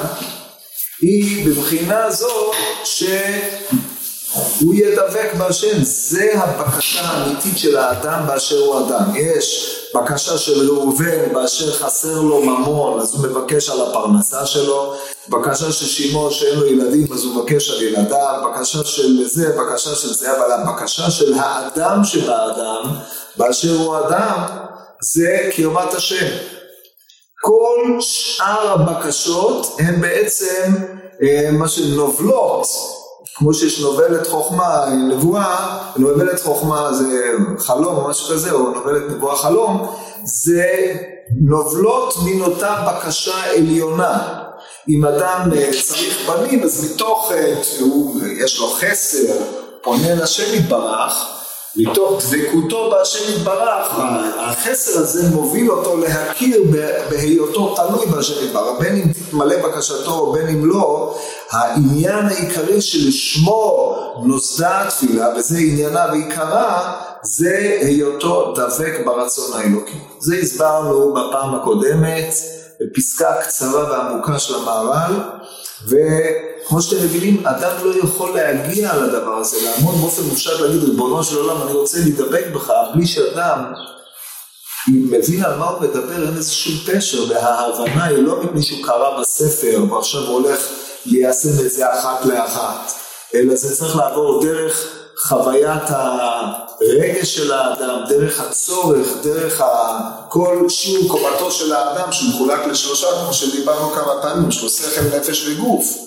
היא 1.02 1.46
בבחינה 1.46 2.10
זו 2.10 2.50
שהוא 2.84 4.74
ידבק 4.74 5.34
בהשם, 5.38 5.82
זה 5.82 6.30
הבקשה 6.34 7.00
האמיתית 7.00 7.58
של 7.58 7.76
האדם 7.76 8.26
באשר 8.26 8.58
הוא 8.58 8.80
אדם. 8.80 9.04
יש 9.16 9.76
בקשה 9.94 10.38
של 10.38 10.70
ראובן 10.70 11.32
באשר 11.32 11.72
חסר 11.72 12.20
לו 12.20 12.42
ממון, 12.42 13.00
אז 13.00 13.14
הוא 13.14 13.22
מבקש 13.28 13.70
על 13.70 13.80
הפרנסה 13.80 14.46
שלו, 14.46 14.94
בקשה 15.28 15.72
של 15.72 15.86
שמעון 15.86 16.30
שאין 16.30 16.58
לו 16.58 16.66
ילדים, 16.66 17.12
אז 17.12 17.24
הוא 17.24 17.34
מבקש 17.34 17.70
על 17.70 17.82
ילדיו, 17.82 18.42
בקשה 18.44 18.84
של 18.84 19.24
זה, 19.24 19.56
בקשה 19.58 19.94
של 19.94 20.14
זה, 20.14 20.36
אבל 20.36 20.52
הבקשה 20.52 21.10
של 21.10 21.34
האדם 21.34 22.04
שבאדם, 22.04 22.82
באשר 23.36 23.74
הוא 23.74 23.98
אדם, 23.98 24.42
זה 25.00 25.50
קרבת 25.56 25.94
השם. 25.94 26.26
כל 27.44 27.96
שאר 28.00 28.72
הבקשות 28.72 29.76
הן 29.78 30.00
בעצם 30.00 30.72
אה, 31.22 31.50
מה 31.52 31.68
שנובלות, 31.68 32.66
כמו 33.34 33.54
שיש 33.54 33.80
נובלת 33.80 34.26
חוכמה, 34.26 34.86
נבואה, 35.08 35.78
נובלת 35.96 36.42
חוכמה 36.42 36.92
זה 36.92 37.32
חלום 37.58 37.96
או 37.96 38.08
משהו 38.08 38.34
כזה, 38.34 38.52
או 38.52 38.70
נובלת 38.70 39.02
נבואה 39.10 39.36
חלום, 39.36 39.86
זה 40.24 40.92
נובלות 41.40 42.14
מן 42.24 42.40
אותה 42.40 42.86
בקשה 42.86 43.44
עליונה. 43.44 44.42
אם 44.88 45.04
אדם 45.04 45.50
אה, 45.56 45.70
צריך 45.82 46.30
בנים, 46.30 46.62
אז 46.62 46.92
מתוך, 46.92 47.32
אה, 47.34 47.54
יש 48.44 48.60
לו 48.60 48.68
חסר, 48.68 49.34
פונה 49.82 50.14
לשם 50.14 50.54
יתברך, 50.54 51.41
מתוך 51.76 52.22
דבקותו 52.30 52.90
בהשם 52.90 53.32
יתברך, 53.32 53.98
החסר 54.38 55.00
הזה 55.00 55.28
מוביל 55.28 55.70
אותו 55.70 55.96
להכיר 55.96 56.62
בהיותו 57.10 57.74
תלוי 57.74 58.06
בהשם 58.06 58.44
יתברך, 58.44 58.78
בין 58.80 58.96
אם 58.96 59.12
תתמלא 59.12 59.56
בקשתו 59.62 60.10
או 60.10 60.32
בין 60.32 60.48
אם 60.48 60.66
לא, 60.66 61.14
העניין 61.50 62.26
העיקרי 62.26 62.80
שלשמו 62.80 63.96
נוסדה 64.24 64.82
התפילה, 64.82 65.28
וזה 65.36 65.58
עניינה 65.58 66.06
ועיקרה, 66.12 66.94
זה 67.22 67.78
היותו 67.80 68.54
דבק 68.56 69.00
ברצון 69.04 69.60
האלוקי. 69.60 69.98
זה 70.18 70.36
הסברנו 70.36 71.14
בפעם 71.14 71.54
הקודמת, 71.54 72.34
בפסקה 72.86 73.34
קצרה 73.42 73.90
ועמוקה 73.90 74.38
של 74.38 74.54
המהר"ל, 74.54 75.14
וכמו 75.86 76.82
שאתם 76.82 77.04
מבינים, 77.04 77.46
אדם 77.46 77.70
לא 77.84 77.94
יכול 78.04 78.34
להגיע 78.34 78.96
לדבר 78.96 79.34
הזה, 79.34 79.56
לעמוד 79.64 79.94
באופן 80.00 80.22
מופשט 80.22 80.60
להגיד, 80.60 80.84
ריבונו 80.84 81.24
של 81.24 81.36
עולם, 81.36 81.62
אני 81.62 81.72
רוצה 81.72 81.98
להידבק 81.98 82.44
בך, 82.54 82.72
בלי 82.94 83.06
שאדם 83.06 83.72
מבין 84.88 85.44
על 85.44 85.58
מה 85.58 85.68
הוא 85.68 85.80
מדבר, 85.80 86.26
אין 86.26 86.36
איזשהו 86.36 86.72
פשר, 86.86 87.24
וההבנה 87.28 88.04
היא 88.04 88.18
לא 88.18 88.42
מפני 88.42 88.62
שהוא 88.62 88.84
קרא 88.84 89.20
בספר, 89.20 89.84
ועכשיו 89.90 90.20
הוא 90.20 90.40
הולך 90.40 90.68
ליישם 91.06 91.64
את 91.66 91.70
זה 91.70 91.94
אחת 91.94 92.24
לאחת, 92.24 92.92
אלא 93.34 93.54
זה 93.54 93.76
צריך 93.76 93.96
לעבור 93.96 94.42
דרך 94.42 95.01
חוויית 95.28 95.82
הרגש 95.90 97.36
של 97.36 97.52
האדם, 97.52 98.00
דרך 98.08 98.40
הצורך, 98.40 99.08
דרך 99.22 99.62
כל 100.28 100.68
שיעור 100.68 101.08
קומתו 101.08 101.50
של 101.50 101.72
האדם 101.72 102.12
שמחולק 102.12 102.66
לשלושה, 102.66 103.06
כמו 103.24 103.32
שדיברנו 103.32 103.90
כמה 103.90 104.12
פעמים, 104.22 104.48
לו 104.62 104.68
שכל, 104.68 105.16
נפש 105.16 105.48
וגוף. 105.48 105.98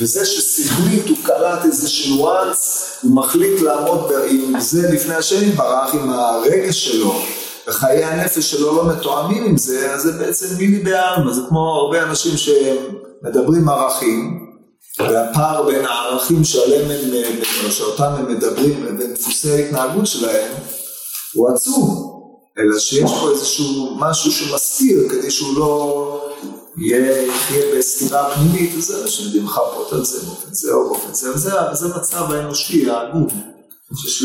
וזה 0.00 0.26
ששכלית 0.26 1.08
הוא 1.08 1.16
קלט 1.22 1.64
איזה 1.64 1.88
ניואנס, 2.08 2.92
הוא 3.02 3.16
מחליט 3.16 3.60
לעמוד 3.60 4.12
עם 4.28 4.60
זה 4.60 4.90
לפני 4.92 5.14
השם 5.14 5.48
יתברך, 5.48 5.94
עם 5.94 6.10
הרגש 6.10 6.84
שלו, 6.84 7.22
וחיי 7.68 8.04
הנפש 8.04 8.50
שלו 8.50 8.76
לא 8.76 8.92
מתואמים 8.92 9.44
עם 9.44 9.56
זה, 9.56 9.94
אז 9.94 10.02
זה 10.02 10.12
בעצם 10.12 10.46
מילי 10.58 10.78
בעלמא, 10.78 11.32
זה 11.32 11.40
כמו 11.48 11.74
הרבה 11.74 12.02
אנשים 12.02 12.32
שמדברים 12.36 13.68
ערכים, 13.68 14.49
והפער 15.02 15.62
בין 15.62 15.84
הערכים 15.84 16.44
שעליהם 16.44 16.90
הם, 16.90 17.38
או 17.66 17.70
שאותם 17.70 18.12
הם 18.18 18.36
מדברים 18.36 18.84
לבין 18.84 19.14
דפוסי 19.14 19.50
ההתנהגות 19.50 20.06
שלהם 20.06 20.52
הוא 21.34 21.48
עצום, 21.48 22.10
אלא 22.58 22.78
שיש 22.78 23.10
פה 23.20 23.30
איזשהו 23.30 23.94
משהו 23.98 24.32
שמסתיר 24.32 25.08
כדי 25.10 25.30
שהוא 25.30 25.58
לא 25.58 26.30
יהיה, 26.76 27.22
יחיה 27.22 27.62
בסתירה 27.78 28.34
פנימית, 28.34 28.74
וזה 28.78 29.02
אנשים 29.02 29.24
יודעים 29.26 29.44
לחפות 29.44 29.92
על 29.92 30.04
זה 30.04 30.26
באופן 30.26 30.54
זה 30.54 30.72
או 30.72 30.88
באופן 30.88 31.14
זה, 31.14 31.34
וזה, 31.34 31.50
וזה 31.72 31.88
מצב 31.88 32.32
האנושי 32.32 32.90
העגום, 32.90 33.26
שיש 33.96 34.22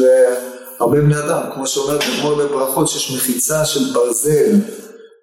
להרבה 0.80 1.02
בני 1.02 1.20
אדם, 1.20 1.42
כמו 1.54 1.68
שאומר 1.68 1.98
בגמור 1.98 2.36
בברכות, 2.36 2.88
שיש 2.88 3.12
מחיצה 3.12 3.66
של 3.66 3.94
ברזל 3.94 4.56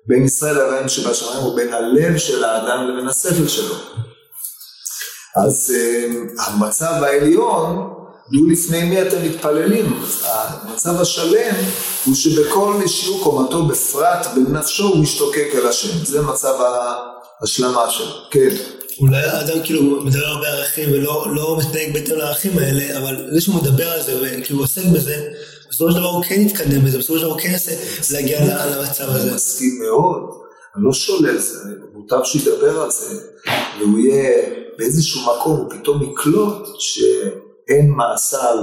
בין 0.07 0.25
ישראל 0.25 0.59
לבין 0.59 0.89
שבשמיים 0.89 1.47
ובין 1.47 1.73
הלב 1.73 2.19
של 2.19 2.45
האדם 2.45 2.89
לבין 2.89 3.09
השכל 3.09 3.49
שלו. 3.49 3.75
אז 5.37 5.75
uh, 5.75 6.43
המצב 6.43 6.93
העליון 7.03 7.93
דעו 8.33 8.47
לפני 8.47 8.85
מי 8.85 9.03
אתם 9.03 9.23
מתפללים. 9.25 10.01
המצב 10.25 11.01
השלם 11.01 11.55
הוא 12.05 12.15
שבכל 12.15 12.83
שיעור 12.87 13.25
קומתו 13.25 13.67
בפרט 13.67 14.27
בנפשו 14.35 14.89
הוא 14.89 14.99
משתוקק 14.99 15.49
אל 15.55 15.67
השם. 15.67 16.05
זה 16.05 16.23
מצב 16.23 16.55
ההשלמה 17.41 17.91
שלו. 17.91 18.15
כן. 18.31 18.49
אולי 19.01 19.23
האדם 19.23 19.63
כאילו 19.65 20.05
מדבר 20.05 20.27
הרבה 20.27 20.49
ערכים 20.49 20.93
ולא 20.93 21.27
לא 21.35 21.59
מתנהג 21.59 21.93
בהתאם 21.95 22.17
לערכים 22.17 22.59
האלה, 22.59 22.99
אבל 22.99 23.29
זה 23.33 23.41
שהוא 23.41 23.55
מדבר 23.55 23.89
על 23.89 24.03
זה 24.03 24.15
וכאילו 24.23 24.61
עוסק 24.61 24.83
בזה, 24.95 25.29
בסופו 25.71 25.91
של 25.91 25.97
דבר 25.97 26.09
הוא 26.09 26.25
כן 26.25 26.41
יתקדם 26.41 26.85
בזה, 26.85 26.99
בסופו 26.99 27.19
של 27.19 27.23
דבר 27.25 27.33
הוא 27.33 27.41
כן 27.41 27.51
ינסה 27.51 27.73
להגיע 28.11 28.41
למצב 28.67 29.05
הזה. 29.09 29.29
אני 29.29 29.35
מסכים 29.35 29.81
מאוד, 29.83 30.42
אני 30.77 30.85
לא 30.85 30.93
שולל 30.93 31.39
זה, 31.39 31.75
מוטב 31.93 32.21
שידבר 32.25 32.81
על 32.83 32.91
זה, 32.91 33.21
והוא 33.79 33.99
יהיה 33.99 34.49
באיזשהו 34.79 35.21
מקום, 35.23 35.57
הוא 35.57 35.71
פתאום 35.71 36.03
יקלוט 36.03 36.69
שאין 36.79 37.91
מעשיו 37.91 38.59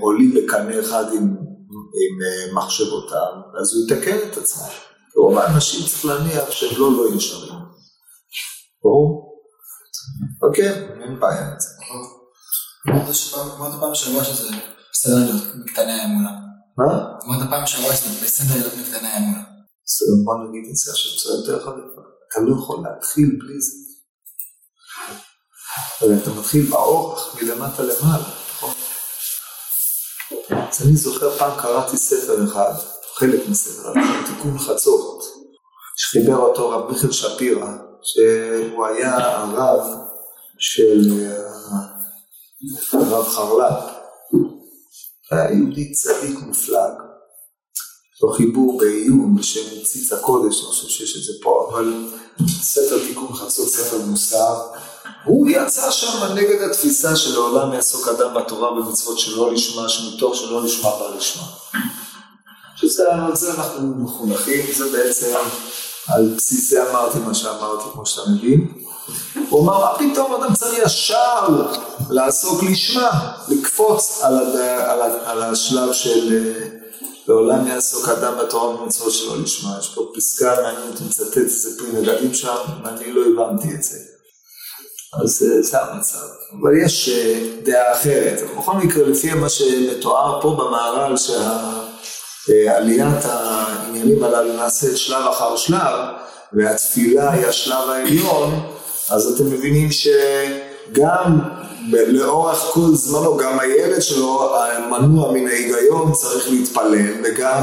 עולים 0.00 0.34
בקנה 0.34 0.80
אחד 0.80 1.04
עם, 1.12 1.22
עם 1.22 2.22
אה, 2.22 2.54
מחשבותיו, 2.54 3.32
אז 3.60 3.74
הוא 3.74 3.84
יתקן 3.86 4.28
את 4.28 4.36
עצמו. 4.36 4.64
רוב 5.16 5.38
האנשים 5.38 5.86
צריך 5.86 6.04
להניח 6.04 6.50
שהם 6.50 6.80
לא 6.80 6.92
לא 6.92 7.16
ישרים. 7.16 7.52
ברור? 8.82 9.32
אוקיי, 10.42 10.68
אין 11.02 11.20
בעיה 11.20 11.48
עם 11.52 11.58
זה. 11.58 11.68
אמרת 13.58 13.80
פעם 13.80 13.94
שעברה 13.94 14.24
שזה 14.24 14.48
בסדר 14.92 15.14
להיות 15.14 15.54
מקטני 15.54 15.92
האמונה. 15.92 16.30
מה? 16.78 17.08
אמרת 17.24 17.50
פעם 17.50 17.66
שעברה 17.66 17.96
שזה 17.96 18.24
בסדר 18.24 18.54
להיות 18.58 18.72
מקטני 18.74 19.08
האמונה. 19.08 19.55
בסדר, 19.86 20.14
בוא 20.24 20.34
נגיד 20.48 20.70
את 20.70 20.76
זה 20.76 20.90
עכשיו 20.90 21.12
בצורה 21.12 21.36
יותר 21.36 21.64
חריפה. 21.64 22.00
אתה 22.28 22.40
לא 22.40 22.56
יכול 22.58 22.84
להתחיל 22.84 23.38
בלי 23.38 23.60
זה. 23.60 23.72
אבל 26.00 26.18
אתה 26.22 26.30
מתחיל 26.30 26.70
באורך 26.70 27.34
מלמטה 27.34 27.82
למעלה, 27.82 28.28
נכון? 28.50 28.74
אז 30.50 30.86
אני 30.86 30.96
זוכר 30.96 31.38
פעם 31.38 31.60
קראתי 31.60 31.96
ספר 31.96 32.44
אחד, 32.44 32.72
חלק 33.14 33.48
מספר, 33.48 33.92
תיקון 34.26 34.58
חצות, 34.58 35.24
שחיבר 35.96 36.36
אותו 36.36 36.70
רב 36.70 36.92
מיכאל 36.92 37.12
שפירא, 37.12 37.70
שהוא 38.02 38.86
היה 38.86 39.16
הרב 39.16 39.98
של 40.58 41.26
הרב 42.92 43.28
חרל"פ. 43.28 43.96
היה 45.30 45.52
יהודי 45.52 45.92
צדיק 45.92 46.38
מופלג, 46.38 47.05
לו 48.22 48.32
חיבור 48.32 48.78
בעיון 48.78 49.36
בשם 49.36 49.82
ציץ 49.84 50.12
הקודש, 50.12 50.60
אני 50.60 50.68
חושב 50.68 50.88
שיש 50.88 51.16
את 51.16 51.22
זה 51.22 51.32
פה, 51.42 51.70
אבל 51.70 52.04
ספר 52.62 52.98
תיקון 53.06 53.32
חצות, 53.32 53.68
ספר 53.68 53.98
מוסר, 54.06 54.54
הוא 55.24 55.48
יצא 55.50 55.90
שם 55.90 56.32
נגד 56.34 56.62
התפיסה 56.70 57.16
שלעולם 57.16 57.72
יעסוק 57.72 58.08
אדם 58.08 58.34
בתורה 58.34 58.70
במצוות 58.70 59.18
שלא 59.18 59.52
לשמה, 59.52 59.88
שמתוך 59.88 60.36
שלא 60.36 60.64
לשמה 60.64 60.90
בא 60.90 61.16
לשמה. 61.16 61.42
שזה, 62.76 63.14
על 63.14 63.36
זה 63.36 63.54
אנחנו 63.54 63.94
מחונכים, 63.96 64.66
זה 64.76 64.92
בעצם 64.92 65.36
על 66.08 66.34
בסיס 66.36 66.70
זה 66.70 66.90
אמרתי 66.90 67.18
מה 67.18 67.34
שאמרתי, 67.34 67.84
כמו 67.92 68.06
שאתה 68.06 68.30
מבין. 68.30 68.68
הוא 69.48 69.62
אמר, 69.62 69.78
מה 69.80 69.98
פתאום 69.98 70.34
אדם 70.34 70.54
צריך 70.54 70.78
ישר 70.84 71.46
לעסוק 72.10 72.62
לשמה, 72.62 73.32
לקפוץ 73.48 74.20
על, 74.22 74.36
הד... 74.36 74.56
על, 74.56 75.02
ה... 75.02 75.30
על 75.30 75.42
השלב 75.42 75.92
של 75.92 76.32
אה, 76.32 76.75
לעולם 77.28 77.66
יעסוק 77.66 78.08
אדם 78.08 78.38
בתורה 78.38 78.68
ובמצוות 78.68 79.12
שלא 79.12 79.40
לשמה. 79.42 79.76
יש 79.80 79.94
פה 79.94 80.12
פסקה 80.14 80.54
מעניינת, 80.62 81.00
מצטט 81.00 81.36
איזה 81.36 81.78
פרי 81.78 81.92
נגדים 81.92 82.34
שם, 82.34 82.56
ואני 82.84 83.12
לא 83.12 83.22
הבנתי 83.26 83.74
את 83.74 83.82
זה. 83.82 83.98
אז 85.22 85.42
אה, 85.42 85.62
זה 85.62 85.82
המצב. 85.82 86.26
אבל 86.60 86.84
יש 86.84 87.08
אה, 87.08 87.50
דעה 87.62 87.92
אחרת. 87.92 88.40
בכל 88.58 88.72
מקרה, 88.72 89.08
לפי 89.08 89.34
מה 89.34 89.48
שמתואר 89.48 90.42
פה 90.42 90.56
במהר"ל, 90.58 91.16
שה... 91.16 91.82
עליית 92.76 93.24
העניינים 93.24 94.24
הללו 94.24 94.52
נעשית 94.52 94.96
שלב 94.96 95.26
אחר 95.26 95.56
שלב, 95.56 95.98
והתפילה 96.52 97.32
היא 97.32 97.46
השלב 97.46 97.90
העליון, 97.90 98.72
אז 99.10 99.32
אתם 99.32 99.46
מבינים 99.46 99.88
שגם 99.92 101.38
לאורך 101.86 102.58
כל 102.58 102.94
זמנו, 102.94 103.36
גם 103.36 103.58
הילד 103.60 104.02
שלו 104.02 104.50
מנוע 104.90 105.32
מן 105.32 105.48
ההיגיון 105.48 106.12
צריך 106.12 106.48
להתפלל, 106.50 107.12
וגם 107.24 107.62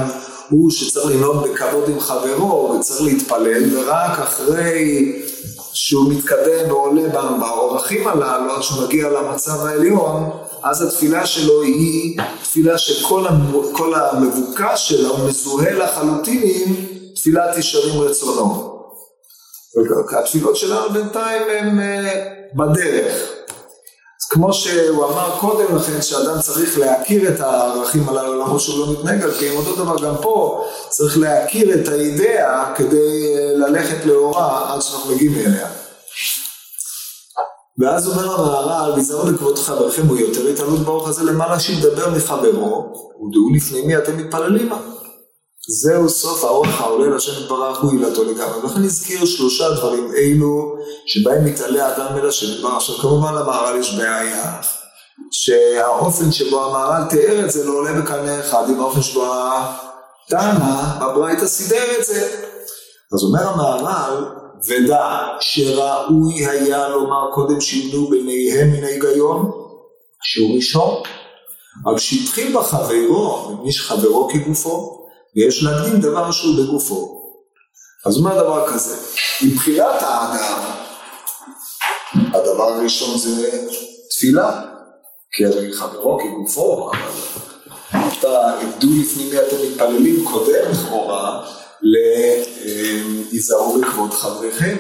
הוא 0.50 0.72
שצריך 0.72 1.06
לנהוג 1.06 1.48
בכבוד 1.48 1.90
עם 1.90 2.00
חברו 2.00 2.76
וצריך 2.80 3.02
להתפלל, 3.02 3.78
ורק 3.78 4.20
אחרי 4.20 5.12
שהוא 5.74 6.14
מתקדם 6.14 6.72
ועולה 6.72 7.10
באורחים 7.40 8.08
הללו, 8.08 8.54
עד 8.56 8.62
שהוא 8.62 8.84
מגיע 8.84 9.10
למצב 9.10 9.66
העליון, 9.66 10.30
אז 10.64 10.82
התפילה 10.82 11.26
שלו 11.26 11.62
היא 11.62 12.20
תפילה 12.44 12.78
שכל 12.78 13.26
המבוקש 13.96 14.90
שלה 14.90 15.08
הוא 15.08 15.28
מזוהה 15.28 15.74
לחלוטין 15.74 16.42
עם 16.44 16.76
תפילת 17.16 17.58
ישרים 17.58 18.02
רצונו. 18.02 18.74
התפילות 20.20 20.56
שלנו 20.56 20.90
בינתיים 20.90 21.42
הן 21.50 21.80
אה, 21.80 22.28
בדרך. 22.56 23.43
כמו 24.34 24.54
שהוא 24.54 25.06
אמר 25.06 25.40
קודם 25.40 25.76
לכן 25.76 26.02
שאדם 26.02 26.40
צריך 26.42 26.80
להכיר 26.80 27.30
את 27.30 27.40
הערכים 27.40 28.10
הללו 28.10 28.34
למרות 28.34 28.62
שהוא 28.62 28.80
לא 28.80 28.94
מתנהג 28.94 29.24
על 29.24 29.32
פיהם, 29.32 29.56
אותו 29.58 29.76
דבר 29.76 29.96
גם 30.08 30.16
פה 30.22 30.66
צריך 30.90 31.18
להכיר 31.18 31.74
את 31.74 31.88
האידאה 31.88 32.74
כדי 32.76 33.36
אה, 33.36 33.54
ללכת 33.56 34.06
לאורה 34.06 34.74
עד 34.74 34.82
שאנחנו 34.82 35.16
מגיעים 35.16 35.34
אליה. 35.34 35.68
ואז 37.80 38.08
אומר 38.08 38.34
המהר"ל, 38.34 38.96
ביזרון 38.96 39.34
לכבוד 39.34 39.60
חברכם 39.60 40.08
הוא 40.08 40.18
יותר 40.18 40.48
התעלות 40.48 40.80
באורך 40.80 41.10
הזה 41.10 41.24
למעלה 41.24 41.60
שידבר 41.60 42.10
מחברו, 42.10 42.94
ודעו 43.16 43.50
לפני 43.56 43.82
מי 43.82 43.98
אתם 43.98 44.18
מתפללים 44.18 44.72
זהו 45.68 46.10
סוף 46.10 46.44
האורך 46.44 46.82
העולה 46.82 47.16
לשם 47.16 47.44
יתברך 47.44 47.82
הוא 47.82 47.92
עילתו 47.92 48.24
לגמרי. 48.24 48.60
ולכן 48.64 48.84
הזכיר 48.84 49.26
שלושה 49.26 49.70
דברים 49.70 50.12
אלו 50.18 50.76
שבהם 51.06 51.46
מתעלה 51.46 51.96
אדם 51.96 52.18
אל 52.18 52.28
השם 52.28 52.54
יתברך. 52.54 52.74
עכשיו 52.74 52.96
כמובן 52.96 53.34
למהר"ל 53.34 53.80
יש 53.80 53.96
בעיה, 53.96 54.62
שהאופן 55.32 56.32
שבו 56.32 56.66
המהר"ל 56.66 57.10
תיאר 57.10 57.46
את 57.46 57.52
זה 57.52 57.64
לא 57.64 57.72
עולה 57.72 58.02
בקנה 58.02 58.40
אחד 58.40 58.70
עם 58.70 58.80
האופן 58.80 59.02
שבו 59.02 59.34
התנא 60.28 61.00
בברייתא 61.02 61.48
סידר 61.48 62.00
את 62.00 62.06
זה. 62.06 62.46
אז 63.14 63.24
אומר 63.24 63.48
המהר"ל, 63.48 64.26
ודע 64.68 65.28
שראוי 65.40 66.46
היה 66.46 66.90
לומר 66.90 67.32
קודם 67.34 67.62
שימנו 67.62 68.10
ביניהם 68.10 68.72
מן 68.72 68.84
ההיגיון, 68.84 69.52
שהוא 70.24 70.56
ראשון, 70.56 71.02
אבל 71.86 71.98
שהתחיל 71.98 72.58
בחברו, 72.58 73.58
מי 73.64 73.72
שחברו 73.72 74.30
כגופו, 74.30 75.03
ויש 75.36 75.64
להקדים 75.64 76.02
דבר 76.02 76.32
שהוא 76.32 76.56
בגופו. 76.64 77.24
אז 78.06 78.18
מה 78.18 78.32
הדבר 78.32 78.74
כזה? 78.74 78.96
מבחינת 79.42 80.02
האדם, 80.02 80.60
הדבר 82.34 82.64
הראשון 82.64 83.18
זה 83.18 83.50
תפילה, 84.10 84.62
כי 85.32 85.46
הרי 85.46 85.74
חברו 85.74 86.20
כגופו, 86.20 86.92
אבל 86.92 87.00
אתה 88.20 88.60
עמדו 88.60 88.88
לפני 89.02 89.24
מי 89.24 89.40
אתם 89.40 89.56
מתפללים 89.72 90.26
קודם 90.26 90.72
לכאורה 90.72 91.46
להיזהרו 93.32 93.82
בכבוד 93.82 94.14
חבריכם. 94.14 94.78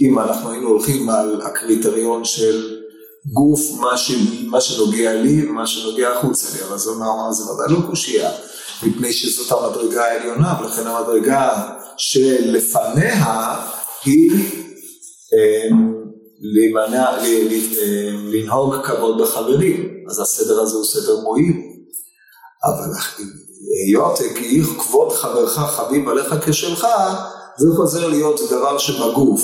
אם 0.00 0.18
אנחנו 0.18 0.50
היינו 0.50 0.68
הולכים 0.68 1.10
על 1.10 1.42
הקריטריון 1.44 2.24
של 2.24 2.78
גוף, 3.32 3.60
מה, 3.80 3.96
ש... 3.96 4.12
מה 4.46 4.60
שנוגע 4.60 5.14
לי 5.14 5.48
ומה 5.48 5.66
שנוגע 5.66 6.10
החוצה 6.10 6.46
לי, 6.54 6.64
אבל 6.64 6.78
זה 6.78 6.90
אומר, 6.90 7.32
זה 7.32 7.42
ודאי 7.52 7.72
לא 7.72 7.86
קושייה, 7.90 8.30
מפני 8.82 9.12
שזאת 9.12 9.52
המדרגה 9.52 10.04
העליונה, 10.04 10.60
ולכן 10.60 10.86
המדרגה 10.86 11.70
שלפניה 11.96 13.56
היא 14.04 14.30
אמ, 15.32 15.94
להימנע, 16.40 17.10
אמ, 17.18 18.30
לנהוג 18.32 18.74
כבוד 18.84 19.22
בחברים, 19.22 20.04
אז 20.10 20.20
הסדר 20.20 20.60
הזה 20.60 20.76
הוא 20.76 20.84
סדר 20.84 21.20
מועיל. 21.20 21.62
אבל 22.64 22.92
היות 23.86 24.18
כי 24.34 24.62
כבוד 24.62 25.12
חברך 25.12 25.58
חביב 25.58 26.08
עליך 26.08 26.34
כשלך, 26.46 26.86
זה 27.58 27.66
חוזר 27.76 28.08
להיות 28.08 28.40
דבר 28.50 28.78
שבגוף. 28.78 29.40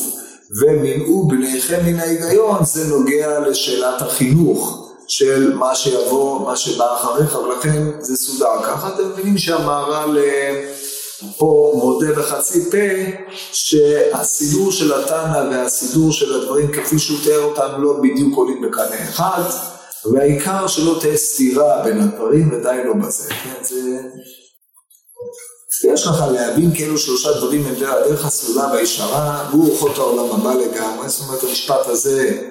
ומנעו 0.60 1.28
בניכם 1.28 1.86
מן 1.86 2.00
ההיגיון, 2.00 2.64
זה 2.64 2.96
נוגע 2.96 3.40
לשאלת 3.40 4.02
החינוך 4.02 4.83
של 5.08 5.54
מה 5.54 5.74
שיבוא, 5.74 6.40
מה 6.40 6.56
שבא 6.56 6.96
אחריך, 6.96 7.38
ולכן 7.38 7.82
זה 8.00 8.16
סודר 8.16 8.62
ככה. 8.62 8.88
אתם 8.88 9.08
מבינים 9.08 9.38
שהמהר"ל 9.38 10.18
אה, 10.18 10.70
פה 11.38 11.72
מודה 11.74 12.12
בחצי 12.12 12.70
פה 12.70 12.76
שהסידור 13.52 14.72
של 14.72 14.92
התנא 14.92 15.48
והסידור 15.50 16.12
של 16.12 16.40
הדברים 16.40 16.72
כפי 16.72 16.98
שהוא 16.98 17.18
תיאר 17.24 17.42
אותם 17.42 17.82
לא 17.82 17.92
בדיוק 18.02 18.36
עולים 18.36 18.62
בקנה 18.62 19.08
אחד. 19.08 19.42
והעיקר 20.12 20.66
שלא 20.66 20.98
תהיה 21.00 21.16
סתירה 21.16 21.82
בין 21.84 22.00
הדברים 22.00 22.52
ודי 22.52 22.80
לא 22.84 22.92
בזה, 23.06 23.28
כן, 23.28 23.64
זה... 23.64 24.00
יש 25.92 26.06
לך 26.06 26.24
להבין 26.32 26.74
כאילו 26.74 26.98
שלושה 26.98 27.32
דברים 27.32 27.66
הם 27.66 27.74
דרך 27.74 28.26
הסלולה 28.26 28.72
והישרה, 28.72 29.48
והוא 29.50 29.68
רוחות 29.70 29.98
העולם 29.98 30.40
הבא 30.40 30.54
לגמרי, 30.54 31.08
זאת 31.08 31.28
אומרת 31.28 31.42
המשפט 31.42 31.86
הזה, 31.86 32.42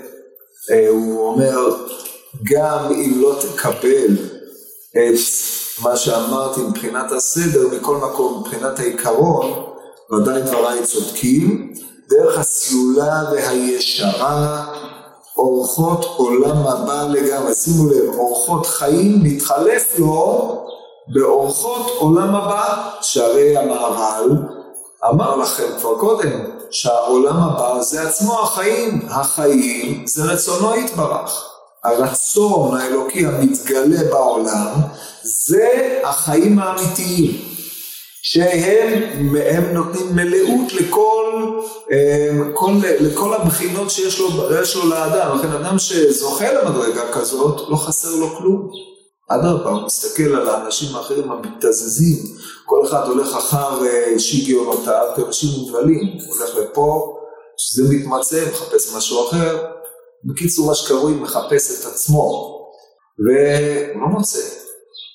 אה, 0.72 0.90
הוא 0.90 1.28
אומר, 1.28 1.86
גם 2.44 2.86
אם 2.92 3.22
לא 3.22 3.36
תקבל 3.42 4.18
את 4.92 5.20
מה 5.84 5.96
שאמרתי 5.96 6.62
מבחינת 6.62 7.12
הסדר, 7.12 7.68
מכל 7.68 7.98
מקום, 7.98 8.40
מבחינת 8.40 8.80
העיקרון, 8.80 9.64
ודאי 10.12 10.42
דבריי 10.42 10.84
צודקים, 10.84 11.74
דרך 12.10 12.40
הסלולה 12.40 13.24
והישרה, 13.32 14.66
אורחות 15.38 16.06
עולם 16.18 16.58
הבא 16.58 17.08
לגמרי. 17.10 17.54
שימו 17.56 17.90
לב, 17.90 18.16
אורחות 18.16 18.66
חיים 18.66 19.20
מתחלף 19.24 20.00
לו 20.00 20.60
באורחות 21.14 21.92
עולם 21.98 22.36
הבא, 22.36 22.90
שהרי 23.02 23.58
המהר"ל 23.58 24.32
אמר 25.10 25.36
לכם 25.36 25.68
כבר 25.80 26.00
קודם, 26.00 26.40
שהעולם 26.72 27.38
הבא 27.38 27.82
זה 27.82 28.02
עצמו 28.02 28.40
החיים, 28.40 29.02
החיים 29.10 30.04
זה 30.08 30.24
רצונו 30.24 30.76
יתברך. 30.76 31.53
הרצון 31.84 32.78
האלוקי 32.78 33.26
המתגלה 33.26 34.04
בעולם 34.10 34.72
זה 35.24 36.00
החיים 36.04 36.60
האמיתיים 36.60 37.54
שהם 38.22 39.74
נותנים 39.74 40.16
מלאות 40.16 40.74
לכל, 40.74 41.52
כל, 42.54 42.72
לכל 43.00 43.34
הבחינות 43.34 43.90
שיש 43.90 44.20
לו, 44.20 44.30
לו 44.76 44.90
לאדם, 44.90 45.38
לכן 45.38 45.52
אדם 45.52 45.80
שזוכה 45.80 46.54
למדרגה 46.54 47.12
כזאת 47.14 47.70
לא 47.70 47.76
חסר 47.76 48.16
לו 48.16 48.36
כלום. 48.38 48.70
אדרבה, 49.30 49.70
הוא 49.70 49.86
מסתכל 49.86 50.36
על 50.36 50.50
האנשים 50.50 50.96
האחרים 50.96 51.32
המתזזים, 51.32 52.18
כל 52.66 52.86
אחד 52.86 53.08
הולך 53.08 53.36
אחר 53.36 53.86
אה, 53.86 54.20
שיגיונותיו 54.20 55.08
כאנשים 55.16 55.50
מובלים, 55.58 56.18
הוא 56.26 56.36
הולך 56.36 56.56
לפה, 56.56 57.18
כשזה 57.58 57.84
מתמצא, 57.96 58.46
מחפש 58.52 58.96
משהו 58.96 59.30
אחר, 59.30 59.66
בקיצור 60.26 60.68
מה 60.68 60.76
שקרוי 60.76 61.14
מחפש 61.14 61.80
את 61.80 61.86
עצמו, 61.86 62.60
והוא 63.20 64.02
לא 64.02 64.08
מוצא. 64.08 64.40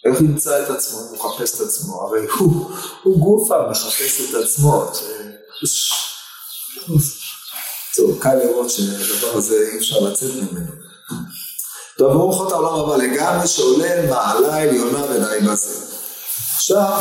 איך 0.04 0.20
ימצא 0.20 0.62
את 0.62 0.70
עצמו? 0.70 0.98
הוא 0.98 1.16
מחפש 1.16 1.54
את 1.54 1.60
עצמו, 1.60 2.02
הרי 2.02 2.26
הוא, 2.38 2.70
הוא 3.02 3.18
גופה 3.18 3.70
מחפש 3.70 4.20
את 4.20 4.34
עצמו. 4.34 4.90
טוב, 7.96 8.18
קל 8.18 8.34
לראות 8.34 8.70
שהדבר 8.70 9.36
הזה 9.36 9.68
אי 9.72 9.78
אפשר 9.78 10.00
לצאת 10.00 10.30
ממנו. 10.34 10.72
טוב, 11.98 12.12
ברוכות 12.12 12.52
העולם 12.52 12.74
הבא 12.74 12.96
לגמרי 12.96 13.46
שעולה 13.46 14.10
מעלה 14.10 14.62
עליונה 14.62 15.04
ודי 15.04 15.46
בזה. 15.46 15.94
עכשיו, 16.56 17.00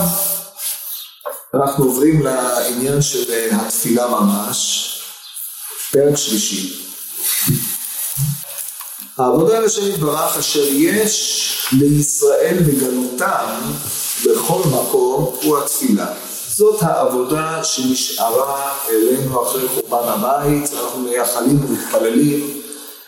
אנחנו 1.53 1.85
עוברים 1.85 2.21
לעניין 2.21 3.01
של 3.01 3.49
התפילה 3.51 4.07
ממש, 4.07 4.93
פרק 5.91 6.15
שלישי. 6.15 6.87
העבודה 9.17 9.59
לשם 9.59 9.87
יתברך 9.87 10.37
אשר 10.37 10.63
יש 10.63 11.67
לישראל 11.79 12.57
בגלותם 12.67 13.61
בכל 14.25 14.61
מקום 14.69 15.35
הוא 15.43 15.57
התפילה. 15.57 16.05
זאת 16.47 16.83
העבודה 16.83 17.63
שנשארה 17.63 18.73
אלינו 18.89 19.43
אחרי 19.43 19.67
חורבן 19.67 20.07
הבית, 20.09 20.73
אנחנו 20.73 20.99
מייחלים 20.99 21.65
ומתפללים 21.65 22.61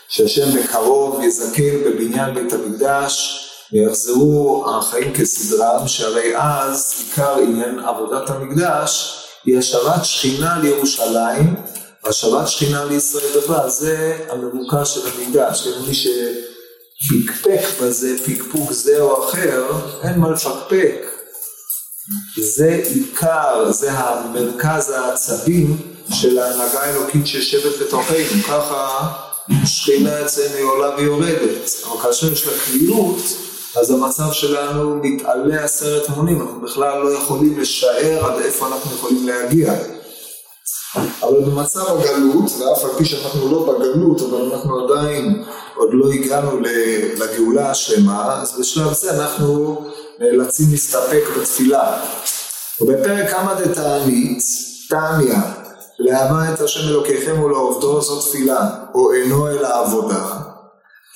שהשם 0.08 0.50
בקרוב 0.56 1.22
יזכה 1.22 1.62
בבניין 1.86 2.34
בית 2.34 2.52
המקדש 2.52 3.46
ויחזרו 3.72 4.66
החיים 4.70 5.14
כסדרם, 5.14 5.88
שהרי 5.88 6.36
אז 6.36 6.94
עיקר 7.06 7.36
עניין 7.38 7.78
עבודת 7.78 8.30
המקדש 8.30 9.22
היא 9.44 9.58
השבת 9.58 10.04
שכינה 10.04 10.58
לירושלים 10.58 11.54
והשבת 12.04 12.48
שכינה 12.48 12.84
לישראל 12.84 13.40
בכלל, 13.40 13.70
זה 13.70 14.18
המבוקש 14.28 14.94
של 14.94 15.00
המקדש, 15.06 15.68
כן, 15.68 15.70
מי 15.86 15.94
שפקפק 15.94 17.80
בזה, 17.82 18.16
פקפוק 18.26 18.72
זה 18.72 19.00
או 19.00 19.24
אחר, 19.24 19.64
אין 20.02 20.18
מה 20.18 20.30
לפקפק. 20.30 21.06
זה 22.40 22.80
עיקר, 22.94 23.72
זה 23.72 23.92
המרכז 23.92 24.90
העצבים 24.90 25.76
של 26.12 26.38
ההנהגה 26.38 26.80
האלוקית 26.80 27.26
שיושבת 27.26 27.78
בתוכנו, 27.80 28.42
ככה 28.48 29.08
שכינה 29.64 30.24
אצלנו 30.24 30.68
עולה 30.68 30.96
ויורדת, 30.96 31.70
אבל 31.86 32.02
כאשר 32.02 32.32
יש 32.32 32.46
לה 32.46 32.52
קבילות, 32.64 33.18
אז 33.76 33.90
המצב 33.90 34.32
שלנו 34.32 34.96
מתעלה 35.02 35.64
עשרת 35.64 36.08
מונים, 36.08 36.40
אנחנו 36.40 36.60
בכלל 36.60 37.02
לא 37.02 37.10
יכולים 37.10 37.60
לשער 37.60 38.26
עד 38.26 38.42
איפה 38.42 38.66
אנחנו 38.66 38.96
יכולים 38.96 39.28
להגיע. 39.28 39.74
אבל 40.96 41.40
במצב 41.46 41.84
הגלות, 41.86 42.50
ואף 42.58 42.84
על 42.84 42.90
פי 42.98 43.04
שאנחנו 43.04 43.50
לא 43.50 43.72
בגלות, 43.72 44.20
אבל 44.20 44.52
אנחנו 44.52 44.84
עדיין 44.84 45.44
עוד 45.76 45.88
לא 45.92 46.12
הגענו 46.12 46.60
לגאולה 47.16 47.70
השלמה, 47.70 48.42
אז 48.42 48.60
בשלב 48.60 48.92
זה 48.92 49.22
אנחנו 49.22 49.84
נאלצים 50.18 50.66
להסתפק 50.70 51.22
בתפילה. 51.38 52.02
ובפרק 52.80 53.30
כמה 53.30 53.54
דתענית, 53.54 54.42
תניא, 54.88 55.36
לאהבה 55.98 56.54
את 56.54 56.60
השם 56.60 56.88
אלוקיכם 56.88 57.42
ולעובדו 57.42 58.00
זו 58.00 58.20
תפילה, 58.20 58.68
או 58.94 59.12
אינו 59.12 59.48
אלא 59.48 59.68
עבודה. 59.68 60.26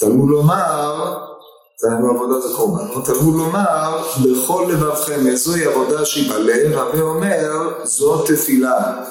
תלמוד 0.00 0.30
לומר, 0.30 1.14
זה 1.80 1.88
היה 1.88 2.00
בעבודה 2.00 2.40
זה 2.40 2.54
קורבן, 2.56 3.02
תלמוד 3.04 3.34
לומר, 3.34 4.02
בכל 4.24 4.66
לבבכם, 4.72 5.36
זוהי 5.36 5.64
עבודה 5.64 6.04
שהיא 6.04 6.32
בלב, 6.32 6.72
הווה 6.72 7.00
אומר, 7.00 7.70
זו 7.84 8.22
תפילה. 8.22 9.04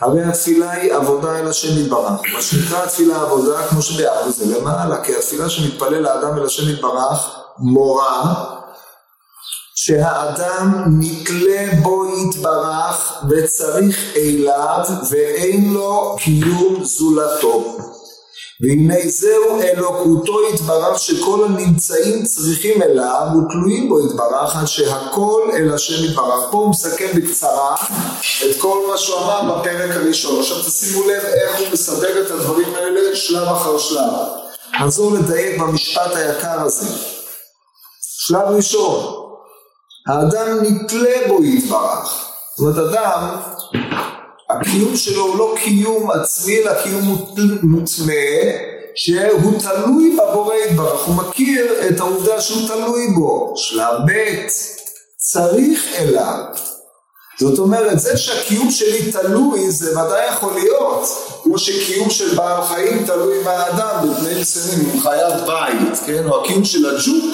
הרי 0.00 0.22
התפילה 0.22 0.70
היא 0.70 0.94
עבודה 0.94 1.38
אל 1.38 1.48
השם 1.48 1.80
יתברך. 1.80 2.20
מה 2.34 2.42
שנקרא 2.42 2.84
התפילה 2.84 3.20
עבודה, 3.20 3.68
כמו 3.68 3.82
שביחד 3.82 4.28
זה 4.28 4.58
למעלה, 4.58 5.04
כי 5.04 5.16
התפילה 5.16 5.48
שמתפלל 5.48 6.06
האדם 6.06 6.38
אל 6.38 6.44
השם 6.44 6.70
יתברך, 6.70 7.38
מורה 7.58 8.44
שהאדם 9.74 10.84
נתלה 11.00 11.68
בו 11.82 12.06
יתברך 12.06 13.24
וצריך 13.30 14.16
אליו 14.16 14.84
ואין 15.10 15.72
לו 15.72 16.16
קיום 16.18 16.84
זולתו. 16.84 17.76
והנה 18.60 18.94
זהו 19.08 19.60
אלוקותו 19.60 20.48
יתברך 20.54 20.98
שכל 20.98 21.44
הנמצאים 21.44 22.24
צריכים 22.24 22.82
אליו 22.82 23.26
ותלויים 23.38 23.88
בו 23.88 24.06
יתברך 24.06 24.56
עד 24.56 24.66
שהכל 24.66 25.50
אל 25.56 25.74
השם 25.74 26.04
יתברך. 26.04 26.50
פה 26.50 26.58
הוא 26.58 26.70
מסכם 26.70 27.06
בקצרה 27.14 27.74
את 28.44 28.56
כל 28.60 28.78
מה 28.90 28.98
שהוא 28.98 29.18
אמר 29.18 29.58
בפרק 29.60 29.96
הראשון. 29.96 30.40
עכשיו 30.40 30.62
תשימו 30.62 31.08
לב 31.08 31.24
איך 31.24 31.58
הוא 31.58 31.66
מסדר 31.72 32.26
את 32.26 32.30
הדברים 32.30 32.74
האלה 32.74 33.16
שלב 33.16 33.48
אחר 33.48 33.78
שלב. 33.78 34.12
נחזור 34.80 35.12
לדייק 35.12 35.60
במשפט 35.60 36.16
היקר 36.16 36.60
הזה. 36.60 36.86
שלב 38.00 38.48
ראשון, 38.48 39.14
האדם 40.08 40.58
נתלה 40.62 41.28
בו 41.28 41.44
יתברך. 41.44 42.24
זאת 42.56 42.76
אומרת 42.76 42.94
אדם 42.94 43.40
הקיום 44.60 44.96
שלו 44.96 45.26
הוא 45.26 45.38
לא 45.38 45.54
קיום 45.64 46.10
עצמי, 46.10 46.58
אלא 46.58 46.82
קיום 46.82 47.26
מותנה, 47.62 48.12
שהוא 48.94 49.60
תלוי 49.60 50.16
בבורא 50.16 50.54
יתברך, 50.54 51.04
הוא 51.04 51.14
מכיר 51.14 51.66
את 51.88 52.00
העובדה 52.00 52.40
שהוא 52.40 52.68
תלוי 52.68 53.06
בו. 53.14 53.52
שלב 53.56 53.94
ב', 54.06 54.46
צריך 55.16 55.84
אליו. 55.98 56.44
זאת 57.40 57.58
אומרת, 57.58 58.00
זה 58.00 58.16
שהקיום 58.16 58.70
שלי 58.70 59.12
תלוי, 59.12 59.70
זה 59.70 59.90
ודאי 59.90 60.28
יכול 60.28 60.52
להיות, 60.54 61.08
כמו 61.42 61.58
שקיום 61.58 62.10
של 62.10 62.34
בעל 62.34 62.62
חיים 62.64 63.06
תלוי 63.06 63.44
באדם 63.44 64.08
בתנאים 64.10 64.40
מסוימים, 64.40 64.90
עם 64.90 65.00
חיית 65.00 65.46
בית, 65.46 65.98
כן? 66.06 66.28
או 66.28 66.44
הקיום 66.44 66.64
של 66.64 66.86
הג'וק 66.86 67.24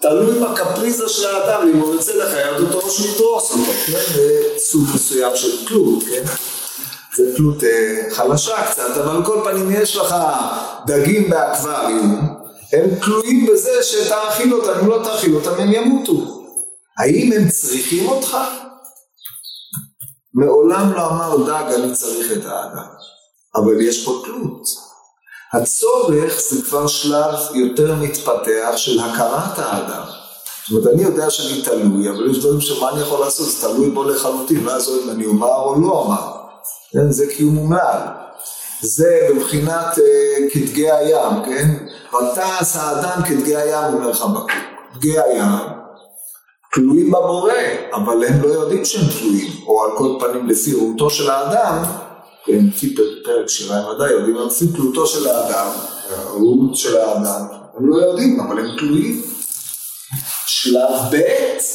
תלוי 0.00 0.40
בקפריזה 0.40 1.08
של 1.08 1.26
האדם, 1.26 1.68
אם 1.68 1.80
הוא 1.80 1.94
יוצא 1.94 2.12
לחייב 2.12 2.56
אותו 2.60 2.80
או 2.80 2.90
שהוא 2.90 3.06
ידרוס 3.14 3.50
אותו, 3.50 3.72
כן? 3.86 3.98
זה 4.14 4.42
סוג 4.58 4.82
מסוים 4.94 5.36
של 5.36 5.66
תלות, 5.66 6.02
כן? 6.10 6.24
זה 7.16 7.36
תלות 7.36 7.64
אה, 7.64 8.06
חלשה 8.10 8.70
קצת, 8.70 8.96
אבל 8.96 9.16
על 9.16 9.24
כל 9.24 9.40
פנים 9.44 9.70
יש 9.70 9.96
לך 9.96 10.14
דגים 10.86 11.30
באקווריום, 11.30 12.38
הם 12.72 12.94
תלויים 13.04 13.46
בזה 13.46 13.82
שתאכיל 13.82 14.54
אותם, 14.54 14.80
אם 14.80 14.88
לא 14.88 15.00
תאכיל 15.04 15.34
אותם 15.34 15.60
הם 15.60 15.72
ימותו. 15.72 16.44
האם 16.98 17.32
הם 17.32 17.48
צריכים 17.48 18.08
אותך? 18.08 18.36
מעולם 20.34 20.92
לא 20.92 21.06
אמר 21.10 21.36
דג 21.46 21.72
אני 21.74 21.92
צריך 21.92 22.32
את 22.32 22.44
האדם, 22.44 22.86
אבל 23.56 23.80
יש 23.80 24.04
פה 24.04 24.22
תלות. 24.24 24.68
הצורך 25.52 26.40
זה 26.40 26.62
כבר 26.62 26.86
שלב 26.86 27.34
יותר 27.54 27.94
מתפתח 27.94 28.72
של 28.76 29.00
הכרת 29.00 29.58
האדם. 29.58 30.02
זאת 30.68 30.70
אומרת, 30.70 30.94
אני 30.94 31.02
יודע 31.02 31.30
שאני 31.30 31.62
תלוי, 31.62 32.10
אבל 32.10 32.30
יש 32.30 32.38
דברים 32.38 32.60
שמה 32.60 32.90
אני 32.90 33.00
יכול 33.00 33.20
לעשות, 33.20 33.46
זה 33.50 33.60
תלוי 33.60 33.90
בו 33.90 34.04
לחלוטין, 34.04 34.64
לא 34.64 34.70
יעזור 34.70 35.02
אם 35.04 35.10
אני 35.10 35.26
אומר 35.26 35.56
או 35.56 35.80
לא 35.80 35.88
אומר. 35.88 36.33
כן? 36.94 37.10
זה 37.10 37.26
קיום 37.26 37.58
ומעל. 37.58 37.98
זה 38.80 39.28
בבחינת 39.30 39.98
אה, 39.98 40.48
כדגי 40.52 40.90
הים, 40.90 41.44
כן? 41.44 41.68
ותעש 42.16 42.76
האדם 42.76 43.22
כדגי 43.28 43.56
הים, 43.56 43.94
אומר 43.94 44.12
חבקוק. 44.12 44.50
דגי 44.96 45.18
הים 45.20 45.84
תלויים 46.74 47.10
בבורא, 47.10 47.52
אבל 47.94 48.24
הם 48.24 48.42
לא 48.42 48.48
יודעים 48.48 48.84
שהם 48.84 49.04
תלויים, 49.18 49.52
או 49.66 49.84
על 49.84 49.90
כל 49.98 50.16
פנים 50.20 50.48
לפי 50.48 50.74
ראותו 50.74 51.10
של 51.10 51.30
האדם, 51.30 51.82
כן, 52.44 52.66
לפי 52.68 52.94
פרק 53.24 53.48
שירה 53.48 53.76
הם 53.76 53.86
ודאי 53.86 54.10
יודעים, 54.10 54.36
לפי 54.36 54.66
תלותו 54.66 55.06
של 55.06 55.28
האדם, 55.28 55.66
הראות 56.10 56.76
של 56.76 56.96
האדם, 56.96 57.46
הם 57.76 57.88
לא 57.88 57.96
יודעים, 57.96 58.40
אבל 58.40 58.58
הם 58.58 58.76
תלויים. 58.78 59.22
שלב 60.46 60.90
ב' 61.10 61.18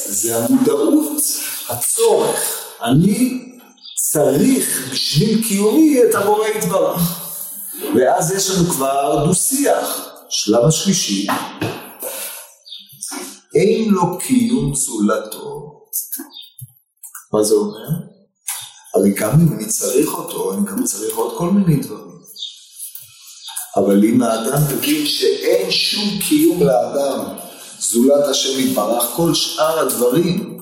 זה 0.08 0.36
המודעות, 0.36 1.22
הצורך. 1.68 2.64
אני 2.82 3.49
צריך 4.12 4.90
בשביל 4.92 5.48
קיומי 5.48 5.98
את 6.02 6.14
הבורא 6.14 6.46
יתברך. 6.46 7.00
ואז 7.96 8.32
יש 8.32 8.50
לנו 8.50 8.70
כבר 8.70 9.24
דו-שיח. 9.26 10.06
שלב 10.28 10.64
השלישי, 10.64 11.26
אין 13.54 13.88
לו 13.88 14.18
קיום 14.18 14.74
זולתו. 14.74 15.80
מה 17.32 17.42
זה 17.42 17.54
אומר? 17.54 17.88
הרי 18.94 19.10
גם 19.10 19.30
אם 19.30 19.52
אני 19.52 19.66
צריך 19.66 20.08
אותו, 20.14 20.52
אני 20.52 20.66
גם 20.66 20.84
צריך 20.84 21.16
עוד 21.16 21.38
כל 21.38 21.50
מיני 21.50 21.82
דברים. 21.82 22.20
אבל 23.76 24.04
אם 24.04 24.22
האדם 24.22 24.62
מבין 24.72 25.06
שאין 25.06 25.70
שום 25.70 26.18
קיום 26.28 26.62
לאדם 26.62 27.36
זולת 27.78 28.24
השם 28.30 28.60
יתברך, 28.60 29.04
כל 29.16 29.34
שאר 29.34 29.78
הדברים 29.78 30.59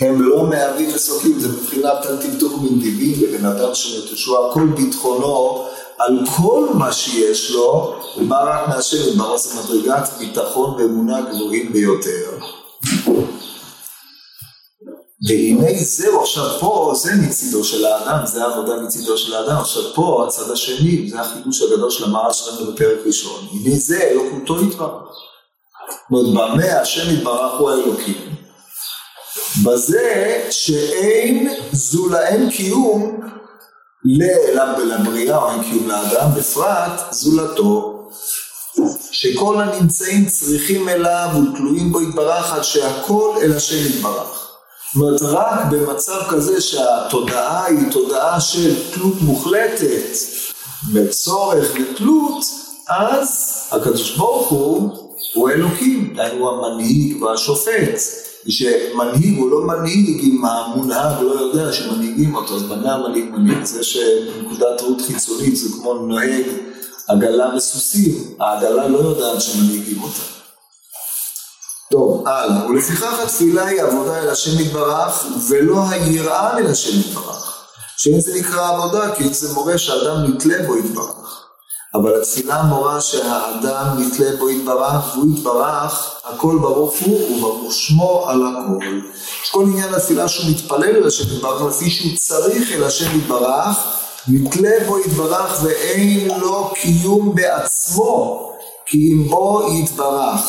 הם 0.00 0.22
לא 0.22 0.46
מהווים 0.46 0.94
מסוקים, 0.94 1.40
זה 1.40 1.48
מבחינת 1.48 2.02
טלטלטוך 2.02 2.52
מנדיבים 2.62 3.14
לבן 3.22 3.44
אדם 3.44 3.74
שנטשו 3.74 4.50
הכל 4.50 4.66
ביטחונו 4.76 5.66
על 5.98 6.18
כל 6.36 6.68
מה 6.74 6.92
שיש 6.92 7.50
לו, 7.50 7.94
בא 8.28 8.44
רק 8.44 8.68
מהשם 8.68 8.96
זה 9.36 9.60
מדרגת 9.60 10.08
ביטחון 10.18 10.74
ואמונה 10.74 11.20
גבוהים 11.20 11.72
ביותר. 11.72 12.38
והנה 15.28 15.82
זהו, 15.82 16.20
עכשיו 16.20 16.44
פה, 16.60 16.92
זה 16.96 17.10
מצידו 17.14 17.64
של 17.64 17.84
האדם, 17.84 18.26
זה 18.26 18.44
העבודה 18.44 18.82
מצידו 18.82 19.18
של 19.18 19.34
האדם, 19.34 19.56
עכשיו 19.56 19.82
פה 19.94 20.24
הצד 20.26 20.50
השני, 20.50 21.10
זה 21.10 21.20
החידוש 21.20 21.62
הגדול 21.62 21.90
של 21.90 22.04
המערל 22.04 22.32
שלנו 22.32 22.72
בפרק 22.72 22.98
ראשון, 23.06 23.46
הנה 23.52 23.76
זה 23.76 24.02
אלוקותו 24.02 24.64
יתברך. 24.64 25.02
זאת 26.10 26.28
אומרת, 26.28 26.50
במה 26.50 26.80
השם 26.80 27.14
יתברך 27.14 27.60
הוא 27.60 27.70
האלוקים. 27.70 28.33
בזה 29.62 30.40
שאין 30.50 31.54
זולאין 31.72 32.50
קיום 32.50 33.20
לבריאה 34.84 35.36
או 35.36 35.50
אין 35.50 35.62
קיום 35.62 35.88
לאדם, 35.88 36.30
בפרט 36.36 37.00
זולתו. 37.10 37.90
שכל 39.10 39.60
הנמצאים 39.60 40.26
צריכים 40.26 40.88
אליו 40.88 41.28
ותלויים 41.34 41.92
בו 41.92 42.02
יתברך 42.02 42.52
עד 42.52 42.62
שהכל 42.64 43.36
אל 43.42 43.56
השם 43.56 43.86
יתברך. 43.86 44.50
זאת 44.94 45.02
אומרת, 45.02 45.22
רק 45.22 45.64
במצב 45.70 46.20
כזה 46.30 46.60
שהתודעה 46.60 47.66
היא 47.66 47.90
תודעה 47.90 48.40
של 48.40 48.92
תלות 48.92 49.20
מוחלטת, 49.20 50.16
בצורך 50.92 51.72
ותלות, 51.74 52.44
אז 52.88 53.54
הקדוש 53.70 54.16
ברוך 54.16 54.48
הוא, 54.48 54.90
הוא 55.34 55.50
אלוקים, 55.50 56.16
הוא 56.38 56.50
המנהיג 56.50 57.22
והשופט. 57.22 58.00
שמנהיג 58.48 59.38
הוא 59.38 59.50
לא 59.50 59.66
מנהיג 59.66 60.20
אם 60.22 60.44
המונהג 60.44 61.22
לא 61.22 61.40
יודע 61.40 61.72
שמנהיגים 61.72 62.34
אותו, 62.34 62.56
אז 62.56 62.62
במה 62.62 62.94
המנהיג 62.94 63.24
מנהיג? 63.30 63.64
זה 63.64 63.84
שנקודת 63.84 64.80
ראות 64.82 65.00
חיצונית 65.00 65.56
זה 65.56 65.68
כמו 65.76 65.94
נוהג 65.94 66.44
עגלה 67.08 67.54
וסוסים, 67.56 68.34
העגלה 68.40 68.88
לא 68.88 68.98
יודעת 68.98 69.40
שמנהיגים 69.40 70.02
אותה. 70.02 70.22
טוב, 71.90 72.28
הלאה. 72.28 72.66
ולפיכך 72.66 73.20
התפילה 73.22 73.66
היא 73.66 73.82
עבודה 73.82 74.18
אל 74.22 74.28
השם 74.28 74.60
יתברך, 74.60 75.26
ולא 75.48 75.88
היראה 75.88 76.58
אל 76.58 76.66
השם 76.66 77.00
יתברך. 77.00 77.66
שאם 77.96 78.20
זה 78.20 78.34
נקרא 78.40 78.68
עבודה, 78.68 79.14
כי 79.14 79.34
זה 79.34 79.52
מורה 79.52 79.78
שאדם 79.78 80.16
נתלה 80.24 80.66
בו 80.66 80.78
יתברך. 80.78 81.43
אבל 81.94 82.20
התפילה 82.20 82.62
מורה 82.62 83.00
שהאדם 83.00 83.86
נתלה 83.98 84.36
בו 84.38 84.50
יתברך, 84.50 85.16
והוא 85.16 85.32
יתברך, 85.34 86.10
הכל 86.24 86.58
ברוך 86.60 86.94
הוא, 87.00 87.36
וברוך 87.36 87.72
שמו 87.72 88.24
על 88.28 88.42
הכל. 88.46 88.84
כל 89.50 89.62
עניין 89.62 89.94
התפילה 89.94 90.28
שהוא 90.28 90.50
מתפלל 90.50 90.96
אל 90.96 91.06
השם 91.06 91.36
יתברך, 91.36 91.62
לפי 91.62 91.90
שהוא 91.90 92.16
צריך 92.16 92.72
אל 92.72 92.84
השם 92.84 93.18
יתברך, 93.18 93.76
נתלה 94.28 94.70
בו 94.86 94.98
יתברך 94.98 95.62
ואין 95.62 96.28
לו 96.40 96.70
קיום 96.74 97.34
בעצמו, 97.34 98.52
כי 98.86 99.12
אם 99.12 99.28
בו 99.28 99.62
יתברך. 99.72 100.40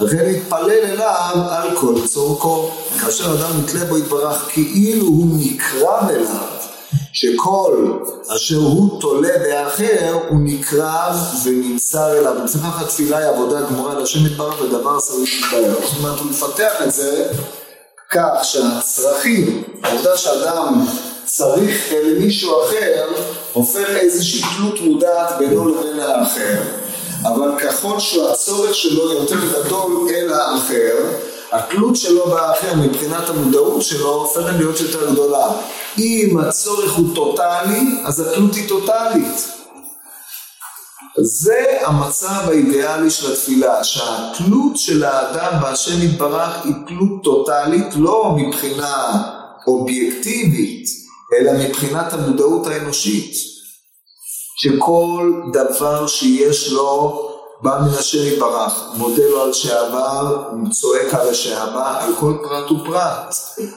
לכן 0.00 0.30
יתפלל 0.30 0.70
אליו 0.70 1.34
על 1.50 1.76
כל 1.76 1.94
צורכו. 2.06 2.70
כאשר 3.00 3.34
אדם 3.34 3.50
נתלה 3.62 3.84
בו 3.84 3.98
יתברך 3.98 4.48
כאילו 4.52 5.06
הוא 5.06 5.26
נקרב 5.38 6.08
אליו, 6.10 6.59
שכל 7.12 7.98
אשר 8.28 8.56
הוא 8.56 9.00
תולה 9.00 9.38
באחר 9.38 10.18
הוא 10.28 10.38
נקרב 10.40 11.16
ונמסר 11.44 12.18
אליו. 12.18 12.34
לפיכך 12.44 12.82
התפילה 12.82 13.18
היא 13.18 13.26
עבודה 13.26 13.60
גמורה 13.60 13.94
לשם 13.94 14.26
יתברך 14.26 14.60
ודבר 14.62 15.00
צריך 15.00 15.30
להתבהר. 15.52 15.74
זאת 15.86 15.96
אומרת 15.98 16.18
הוא 16.18 16.26
מפתח 16.30 16.72
את 16.84 16.92
זה 16.92 17.32
כך 18.10 18.30
שהצרכים, 18.42 19.62
העובדה 19.82 20.16
שאדם 20.16 20.84
צריך 21.24 21.92
למישהו 22.04 22.62
אחר, 22.64 23.06
הופך 23.52 23.88
איזושהי 23.88 24.42
תלות 24.56 24.80
מודעת 24.80 25.38
בינו 25.38 25.68
לבין 25.68 26.00
האחר. 26.00 26.62
אבל 27.22 27.50
ככל 27.58 28.00
שהצורך 28.00 28.74
שלו 28.74 29.12
יותר 29.12 29.36
גדול 29.52 30.08
אל 30.10 30.32
האחר, 30.32 30.99
התלות 31.52 31.96
שלו 31.96 32.26
באחר 32.26 32.74
מבחינת 32.74 33.28
המודעות 33.28 33.82
שלו 33.82 34.14
הופכת 34.14 34.52
להיות 34.58 34.80
יותר 34.80 35.10
גדולה. 35.10 35.46
אם 35.98 36.38
הצורך 36.38 36.92
הוא 36.92 37.14
טוטאלי, 37.14 37.80
אז 38.04 38.20
התלות 38.20 38.54
היא 38.54 38.68
טוטאלית. 38.68 39.48
זה 41.22 41.78
המצב 41.80 42.48
האידיאלי 42.48 43.10
של 43.10 43.32
התפילה, 43.32 43.84
שהתלות 43.84 44.76
של 44.76 45.04
האדם 45.04 45.60
בהשם 45.62 46.02
יתברך 46.02 46.64
היא 46.64 46.74
תלות 46.86 47.22
טוטאלית, 47.24 47.86
לא 47.96 48.36
מבחינה 48.36 49.22
אובייקטיבית, 49.66 50.84
אלא 51.34 51.52
מבחינת 51.52 52.12
המודעות 52.12 52.66
האנושית. 52.66 53.34
שכל 54.62 55.32
דבר 55.52 56.06
שיש 56.06 56.72
לו 56.72 57.29
בא 57.62 57.78
מן 57.80 57.98
השם 57.98 58.18
יתברך, 58.32 58.82
מודה 58.96 59.22
לו 59.30 59.42
על 59.42 59.52
שעבר, 59.52 60.42
צועק 60.70 61.14
על 61.14 61.28
השעבר, 61.28 61.96
על 62.00 62.12
כל 62.20 62.34
פרט 62.42 62.70
ופרט. 62.70 63.34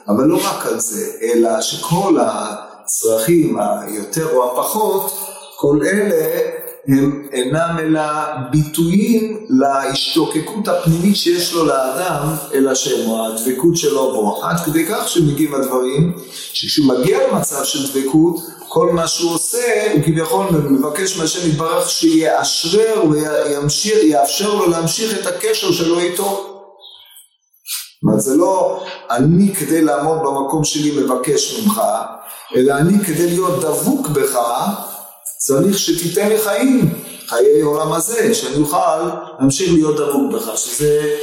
אבל 0.08 0.24
לא 0.24 0.38
רק 0.44 0.66
על 0.66 0.80
זה, 0.80 1.12
אלא 1.22 1.62
שכל 1.62 2.18
הצרכים 2.22 3.60
היותר 3.60 4.36
או 4.36 4.52
הפחות, 4.52 5.18
כל 5.56 5.80
אלה 5.86 6.40
הם 6.88 7.28
אינם 7.32 7.78
אלא 7.80 8.02
ביטויים 8.52 9.46
להשתוקקות 9.50 10.68
הפנימית 10.68 11.16
שיש 11.16 11.54
לו 11.54 11.66
לאדם 11.66 12.36
אל 12.54 12.68
השם, 12.68 13.10
או 13.10 13.28
הדבקות 13.28 13.78
שלו 13.78 14.14
בו. 14.14 14.46
עד 14.46 14.60
כדי 14.66 14.86
כך 14.86 15.10
שמגיעים 15.10 15.56
הדברים, 15.56 16.14
שכשהוא 16.54 16.88
מגיע 16.88 17.28
למצב 17.28 17.64
של 17.64 17.92
דבקות, 17.92 18.36
כל 18.68 18.92
מה 18.92 19.08
שהוא 19.08 19.34
עושה, 19.34 19.92
הוא 19.94 20.02
כביכול 20.04 20.46
מבקש 20.52 21.18
מהשם 21.18 21.50
יתברך 21.50 21.90
שיאשרר 21.90 23.04
ויאפשר 23.10 24.54
לו 24.54 24.70
להמשיך 24.70 25.20
את 25.20 25.26
הקשר 25.28 25.72
שלו 25.72 26.00
איתו. 26.00 26.50
זאת 28.12 28.22
זה 28.22 28.38
לא 28.38 28.84
אני 29.10 29.56
כדי 29.56 29.82
לעמוד 29.82 30.18
במקום 30.20 30.64
שלי 30.64 31.04
מבקש 31.04 31.60
ממך, 31.60 31.82
אלא 32.56 32.74
אני 32.74 33.06
כדי 33.06 33.28
להיות 33.28 33.62
דבוק 33.62 34.08
בך, 34.08 34.38
צריך 35.46 35.80
שתיתן 35.80 36.30
לי 36.30 36.38
חיים, 36.38 36.94
חיי 37.28 37.62
עולם 37.62 37.94
הזה, 37.94 38.34
שאני 38.34 38.56
אוכל 38.56 38.78
להמשיך 39.40 39.74
להיות 39.74 39.96
דבוק 39.96 40.34
בך, 40.34 40.58
שזה 40.58 41.16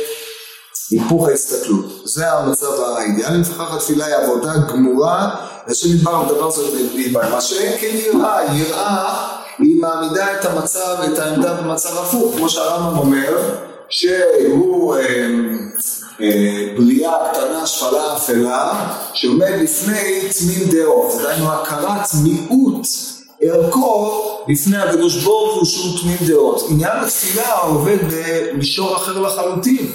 היפוך 0.91 1.29
ההסתכלות. 1.29 1.87
זה 2.05 2.33
המצב 2.33 2.67
האידיאלי, 2.81 3.39
לפיכך 3.39 3.75
התפילה 3.75 4.07
היא 4.07 4.15
עבודה 4.15 4.53
גמורה, 4.69 5.47
השם 5.67 5.89
ידבר 5.89 6.35
דבר 6.35 6.47
הזה 6.47 6.63
בלבד. 6.95 7.31
מה 7.31 7.41
שאין 7.41 7.79
כן 7.81 7.97
יראה, 7.97 8.57
יראה 8.57 9.27
היא 9.59 9.81
מעמידה 9.81 10.41
את 10.41 10.45
המצב, 10.45 10.97
את 11.13 11.19
העמדה 11.19 11.55
במצב 11.55 11.99
הפוך, 11.99 12.35
כמו 12.37 12.49
שהרמב"ם 12.49 12.99
אומר, 12.99 13.39
שהוא 13.89 14.97
אה, 14.97 15.29
אה, 16.21 16.75
בריאה 16.77 17.15
קטנה, 17.33 17.67
שפלה, 17.67 18.17
אפלה, 18.17 18.95
שעומד 19.15 19.53
לפני 19.63 20.21
תמים 20.21 20.69
דעות, 20.71 21.13
דהיינו 21.23 21.53
הכרת 21.53 22.09
מיעוט 22.25 22.87
ערכו 23.43 24.21
לפני 24.49 24.77
הקדוש 24.77 25.25
ברוך 25.25 25.57
הוא 25.57 25.65
שהוא 25.65 26.01
תמים 26.01 26.19
דעות. 26.27 26.65
עניין 26.71 26.97
התפילה 26.97 27.53
עובד 27.53 27.99
במישור 28.11 28.97
אחר 28.97 29.19
לחלוטין. 29.19 29.87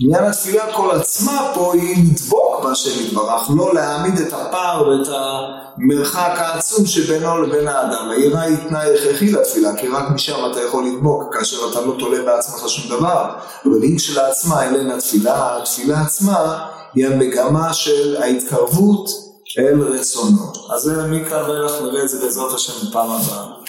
עניין 0.00 0.24
התפילה 0.24 0.72
כל 0.72 0.90
עצמה 0.90 1.52
פה 1.54 1.74
היא 1.74 1.96
לדבוק 1.96 2.64
בהשם 2.64 3.06
יתברך, 3.06 3.50
לא 3.56 3.74
להעמיד 3.74 4.18
את 4.18 4.32
הפער 4.32 4.88
ואת 4.88 5.08
המרחק 5.08 6.34
העצום 6.36 6.86
שבינו 6.86 7.42
לבין 7.42 7.68
האדם. 7.68 8.10
העירה 8.10 8.40
היא 8.40 8.56
תנאי 8.68 8.94
הכרחי 8.94 9.32
לתפילה, 9.32 9.76
כי 9.76 9.88
רק 9.88 10.10
משם 10.10 10.50
אתה 10.50 10.60
יכול 10.60 10.86
לדבוק, 10.86 11.34
כאשר 11.34 11.56
אתה 11.70 11.80
לא 11.80 11.94
תולה 11.98 12.22
בעצמך 12.22 12.68
שום 12.68 12.98
דבר. 12.98 13.30
אבל 13.66 13.82
היא 13.82 13.98
כשלעצמה 13.98 14.64
איננה 14.64 15.00
תפילה, 15.00 15.58
התפילה 15.58 16.00
עצמה 16.00 16.66
היא 16.94 17.06
המגמה 17.06 17.72
של 17.72 18.16
ההתקרבות 18.22 19.31
אל 19.58 19.82
רצונו. 19.82 20.52
אז 20.70 20.82
זה 20.82 21.06
מכאן 21.06 21.50
ואילך 21.50 21.72
נראה 21.82 22.02
את 22.02 22.08
זה 22.08 22.18
בעזרת 22.24 22.52
השם 22.52 22.88
בפעם 22.88 23.10
הבאה. 23.10 23.61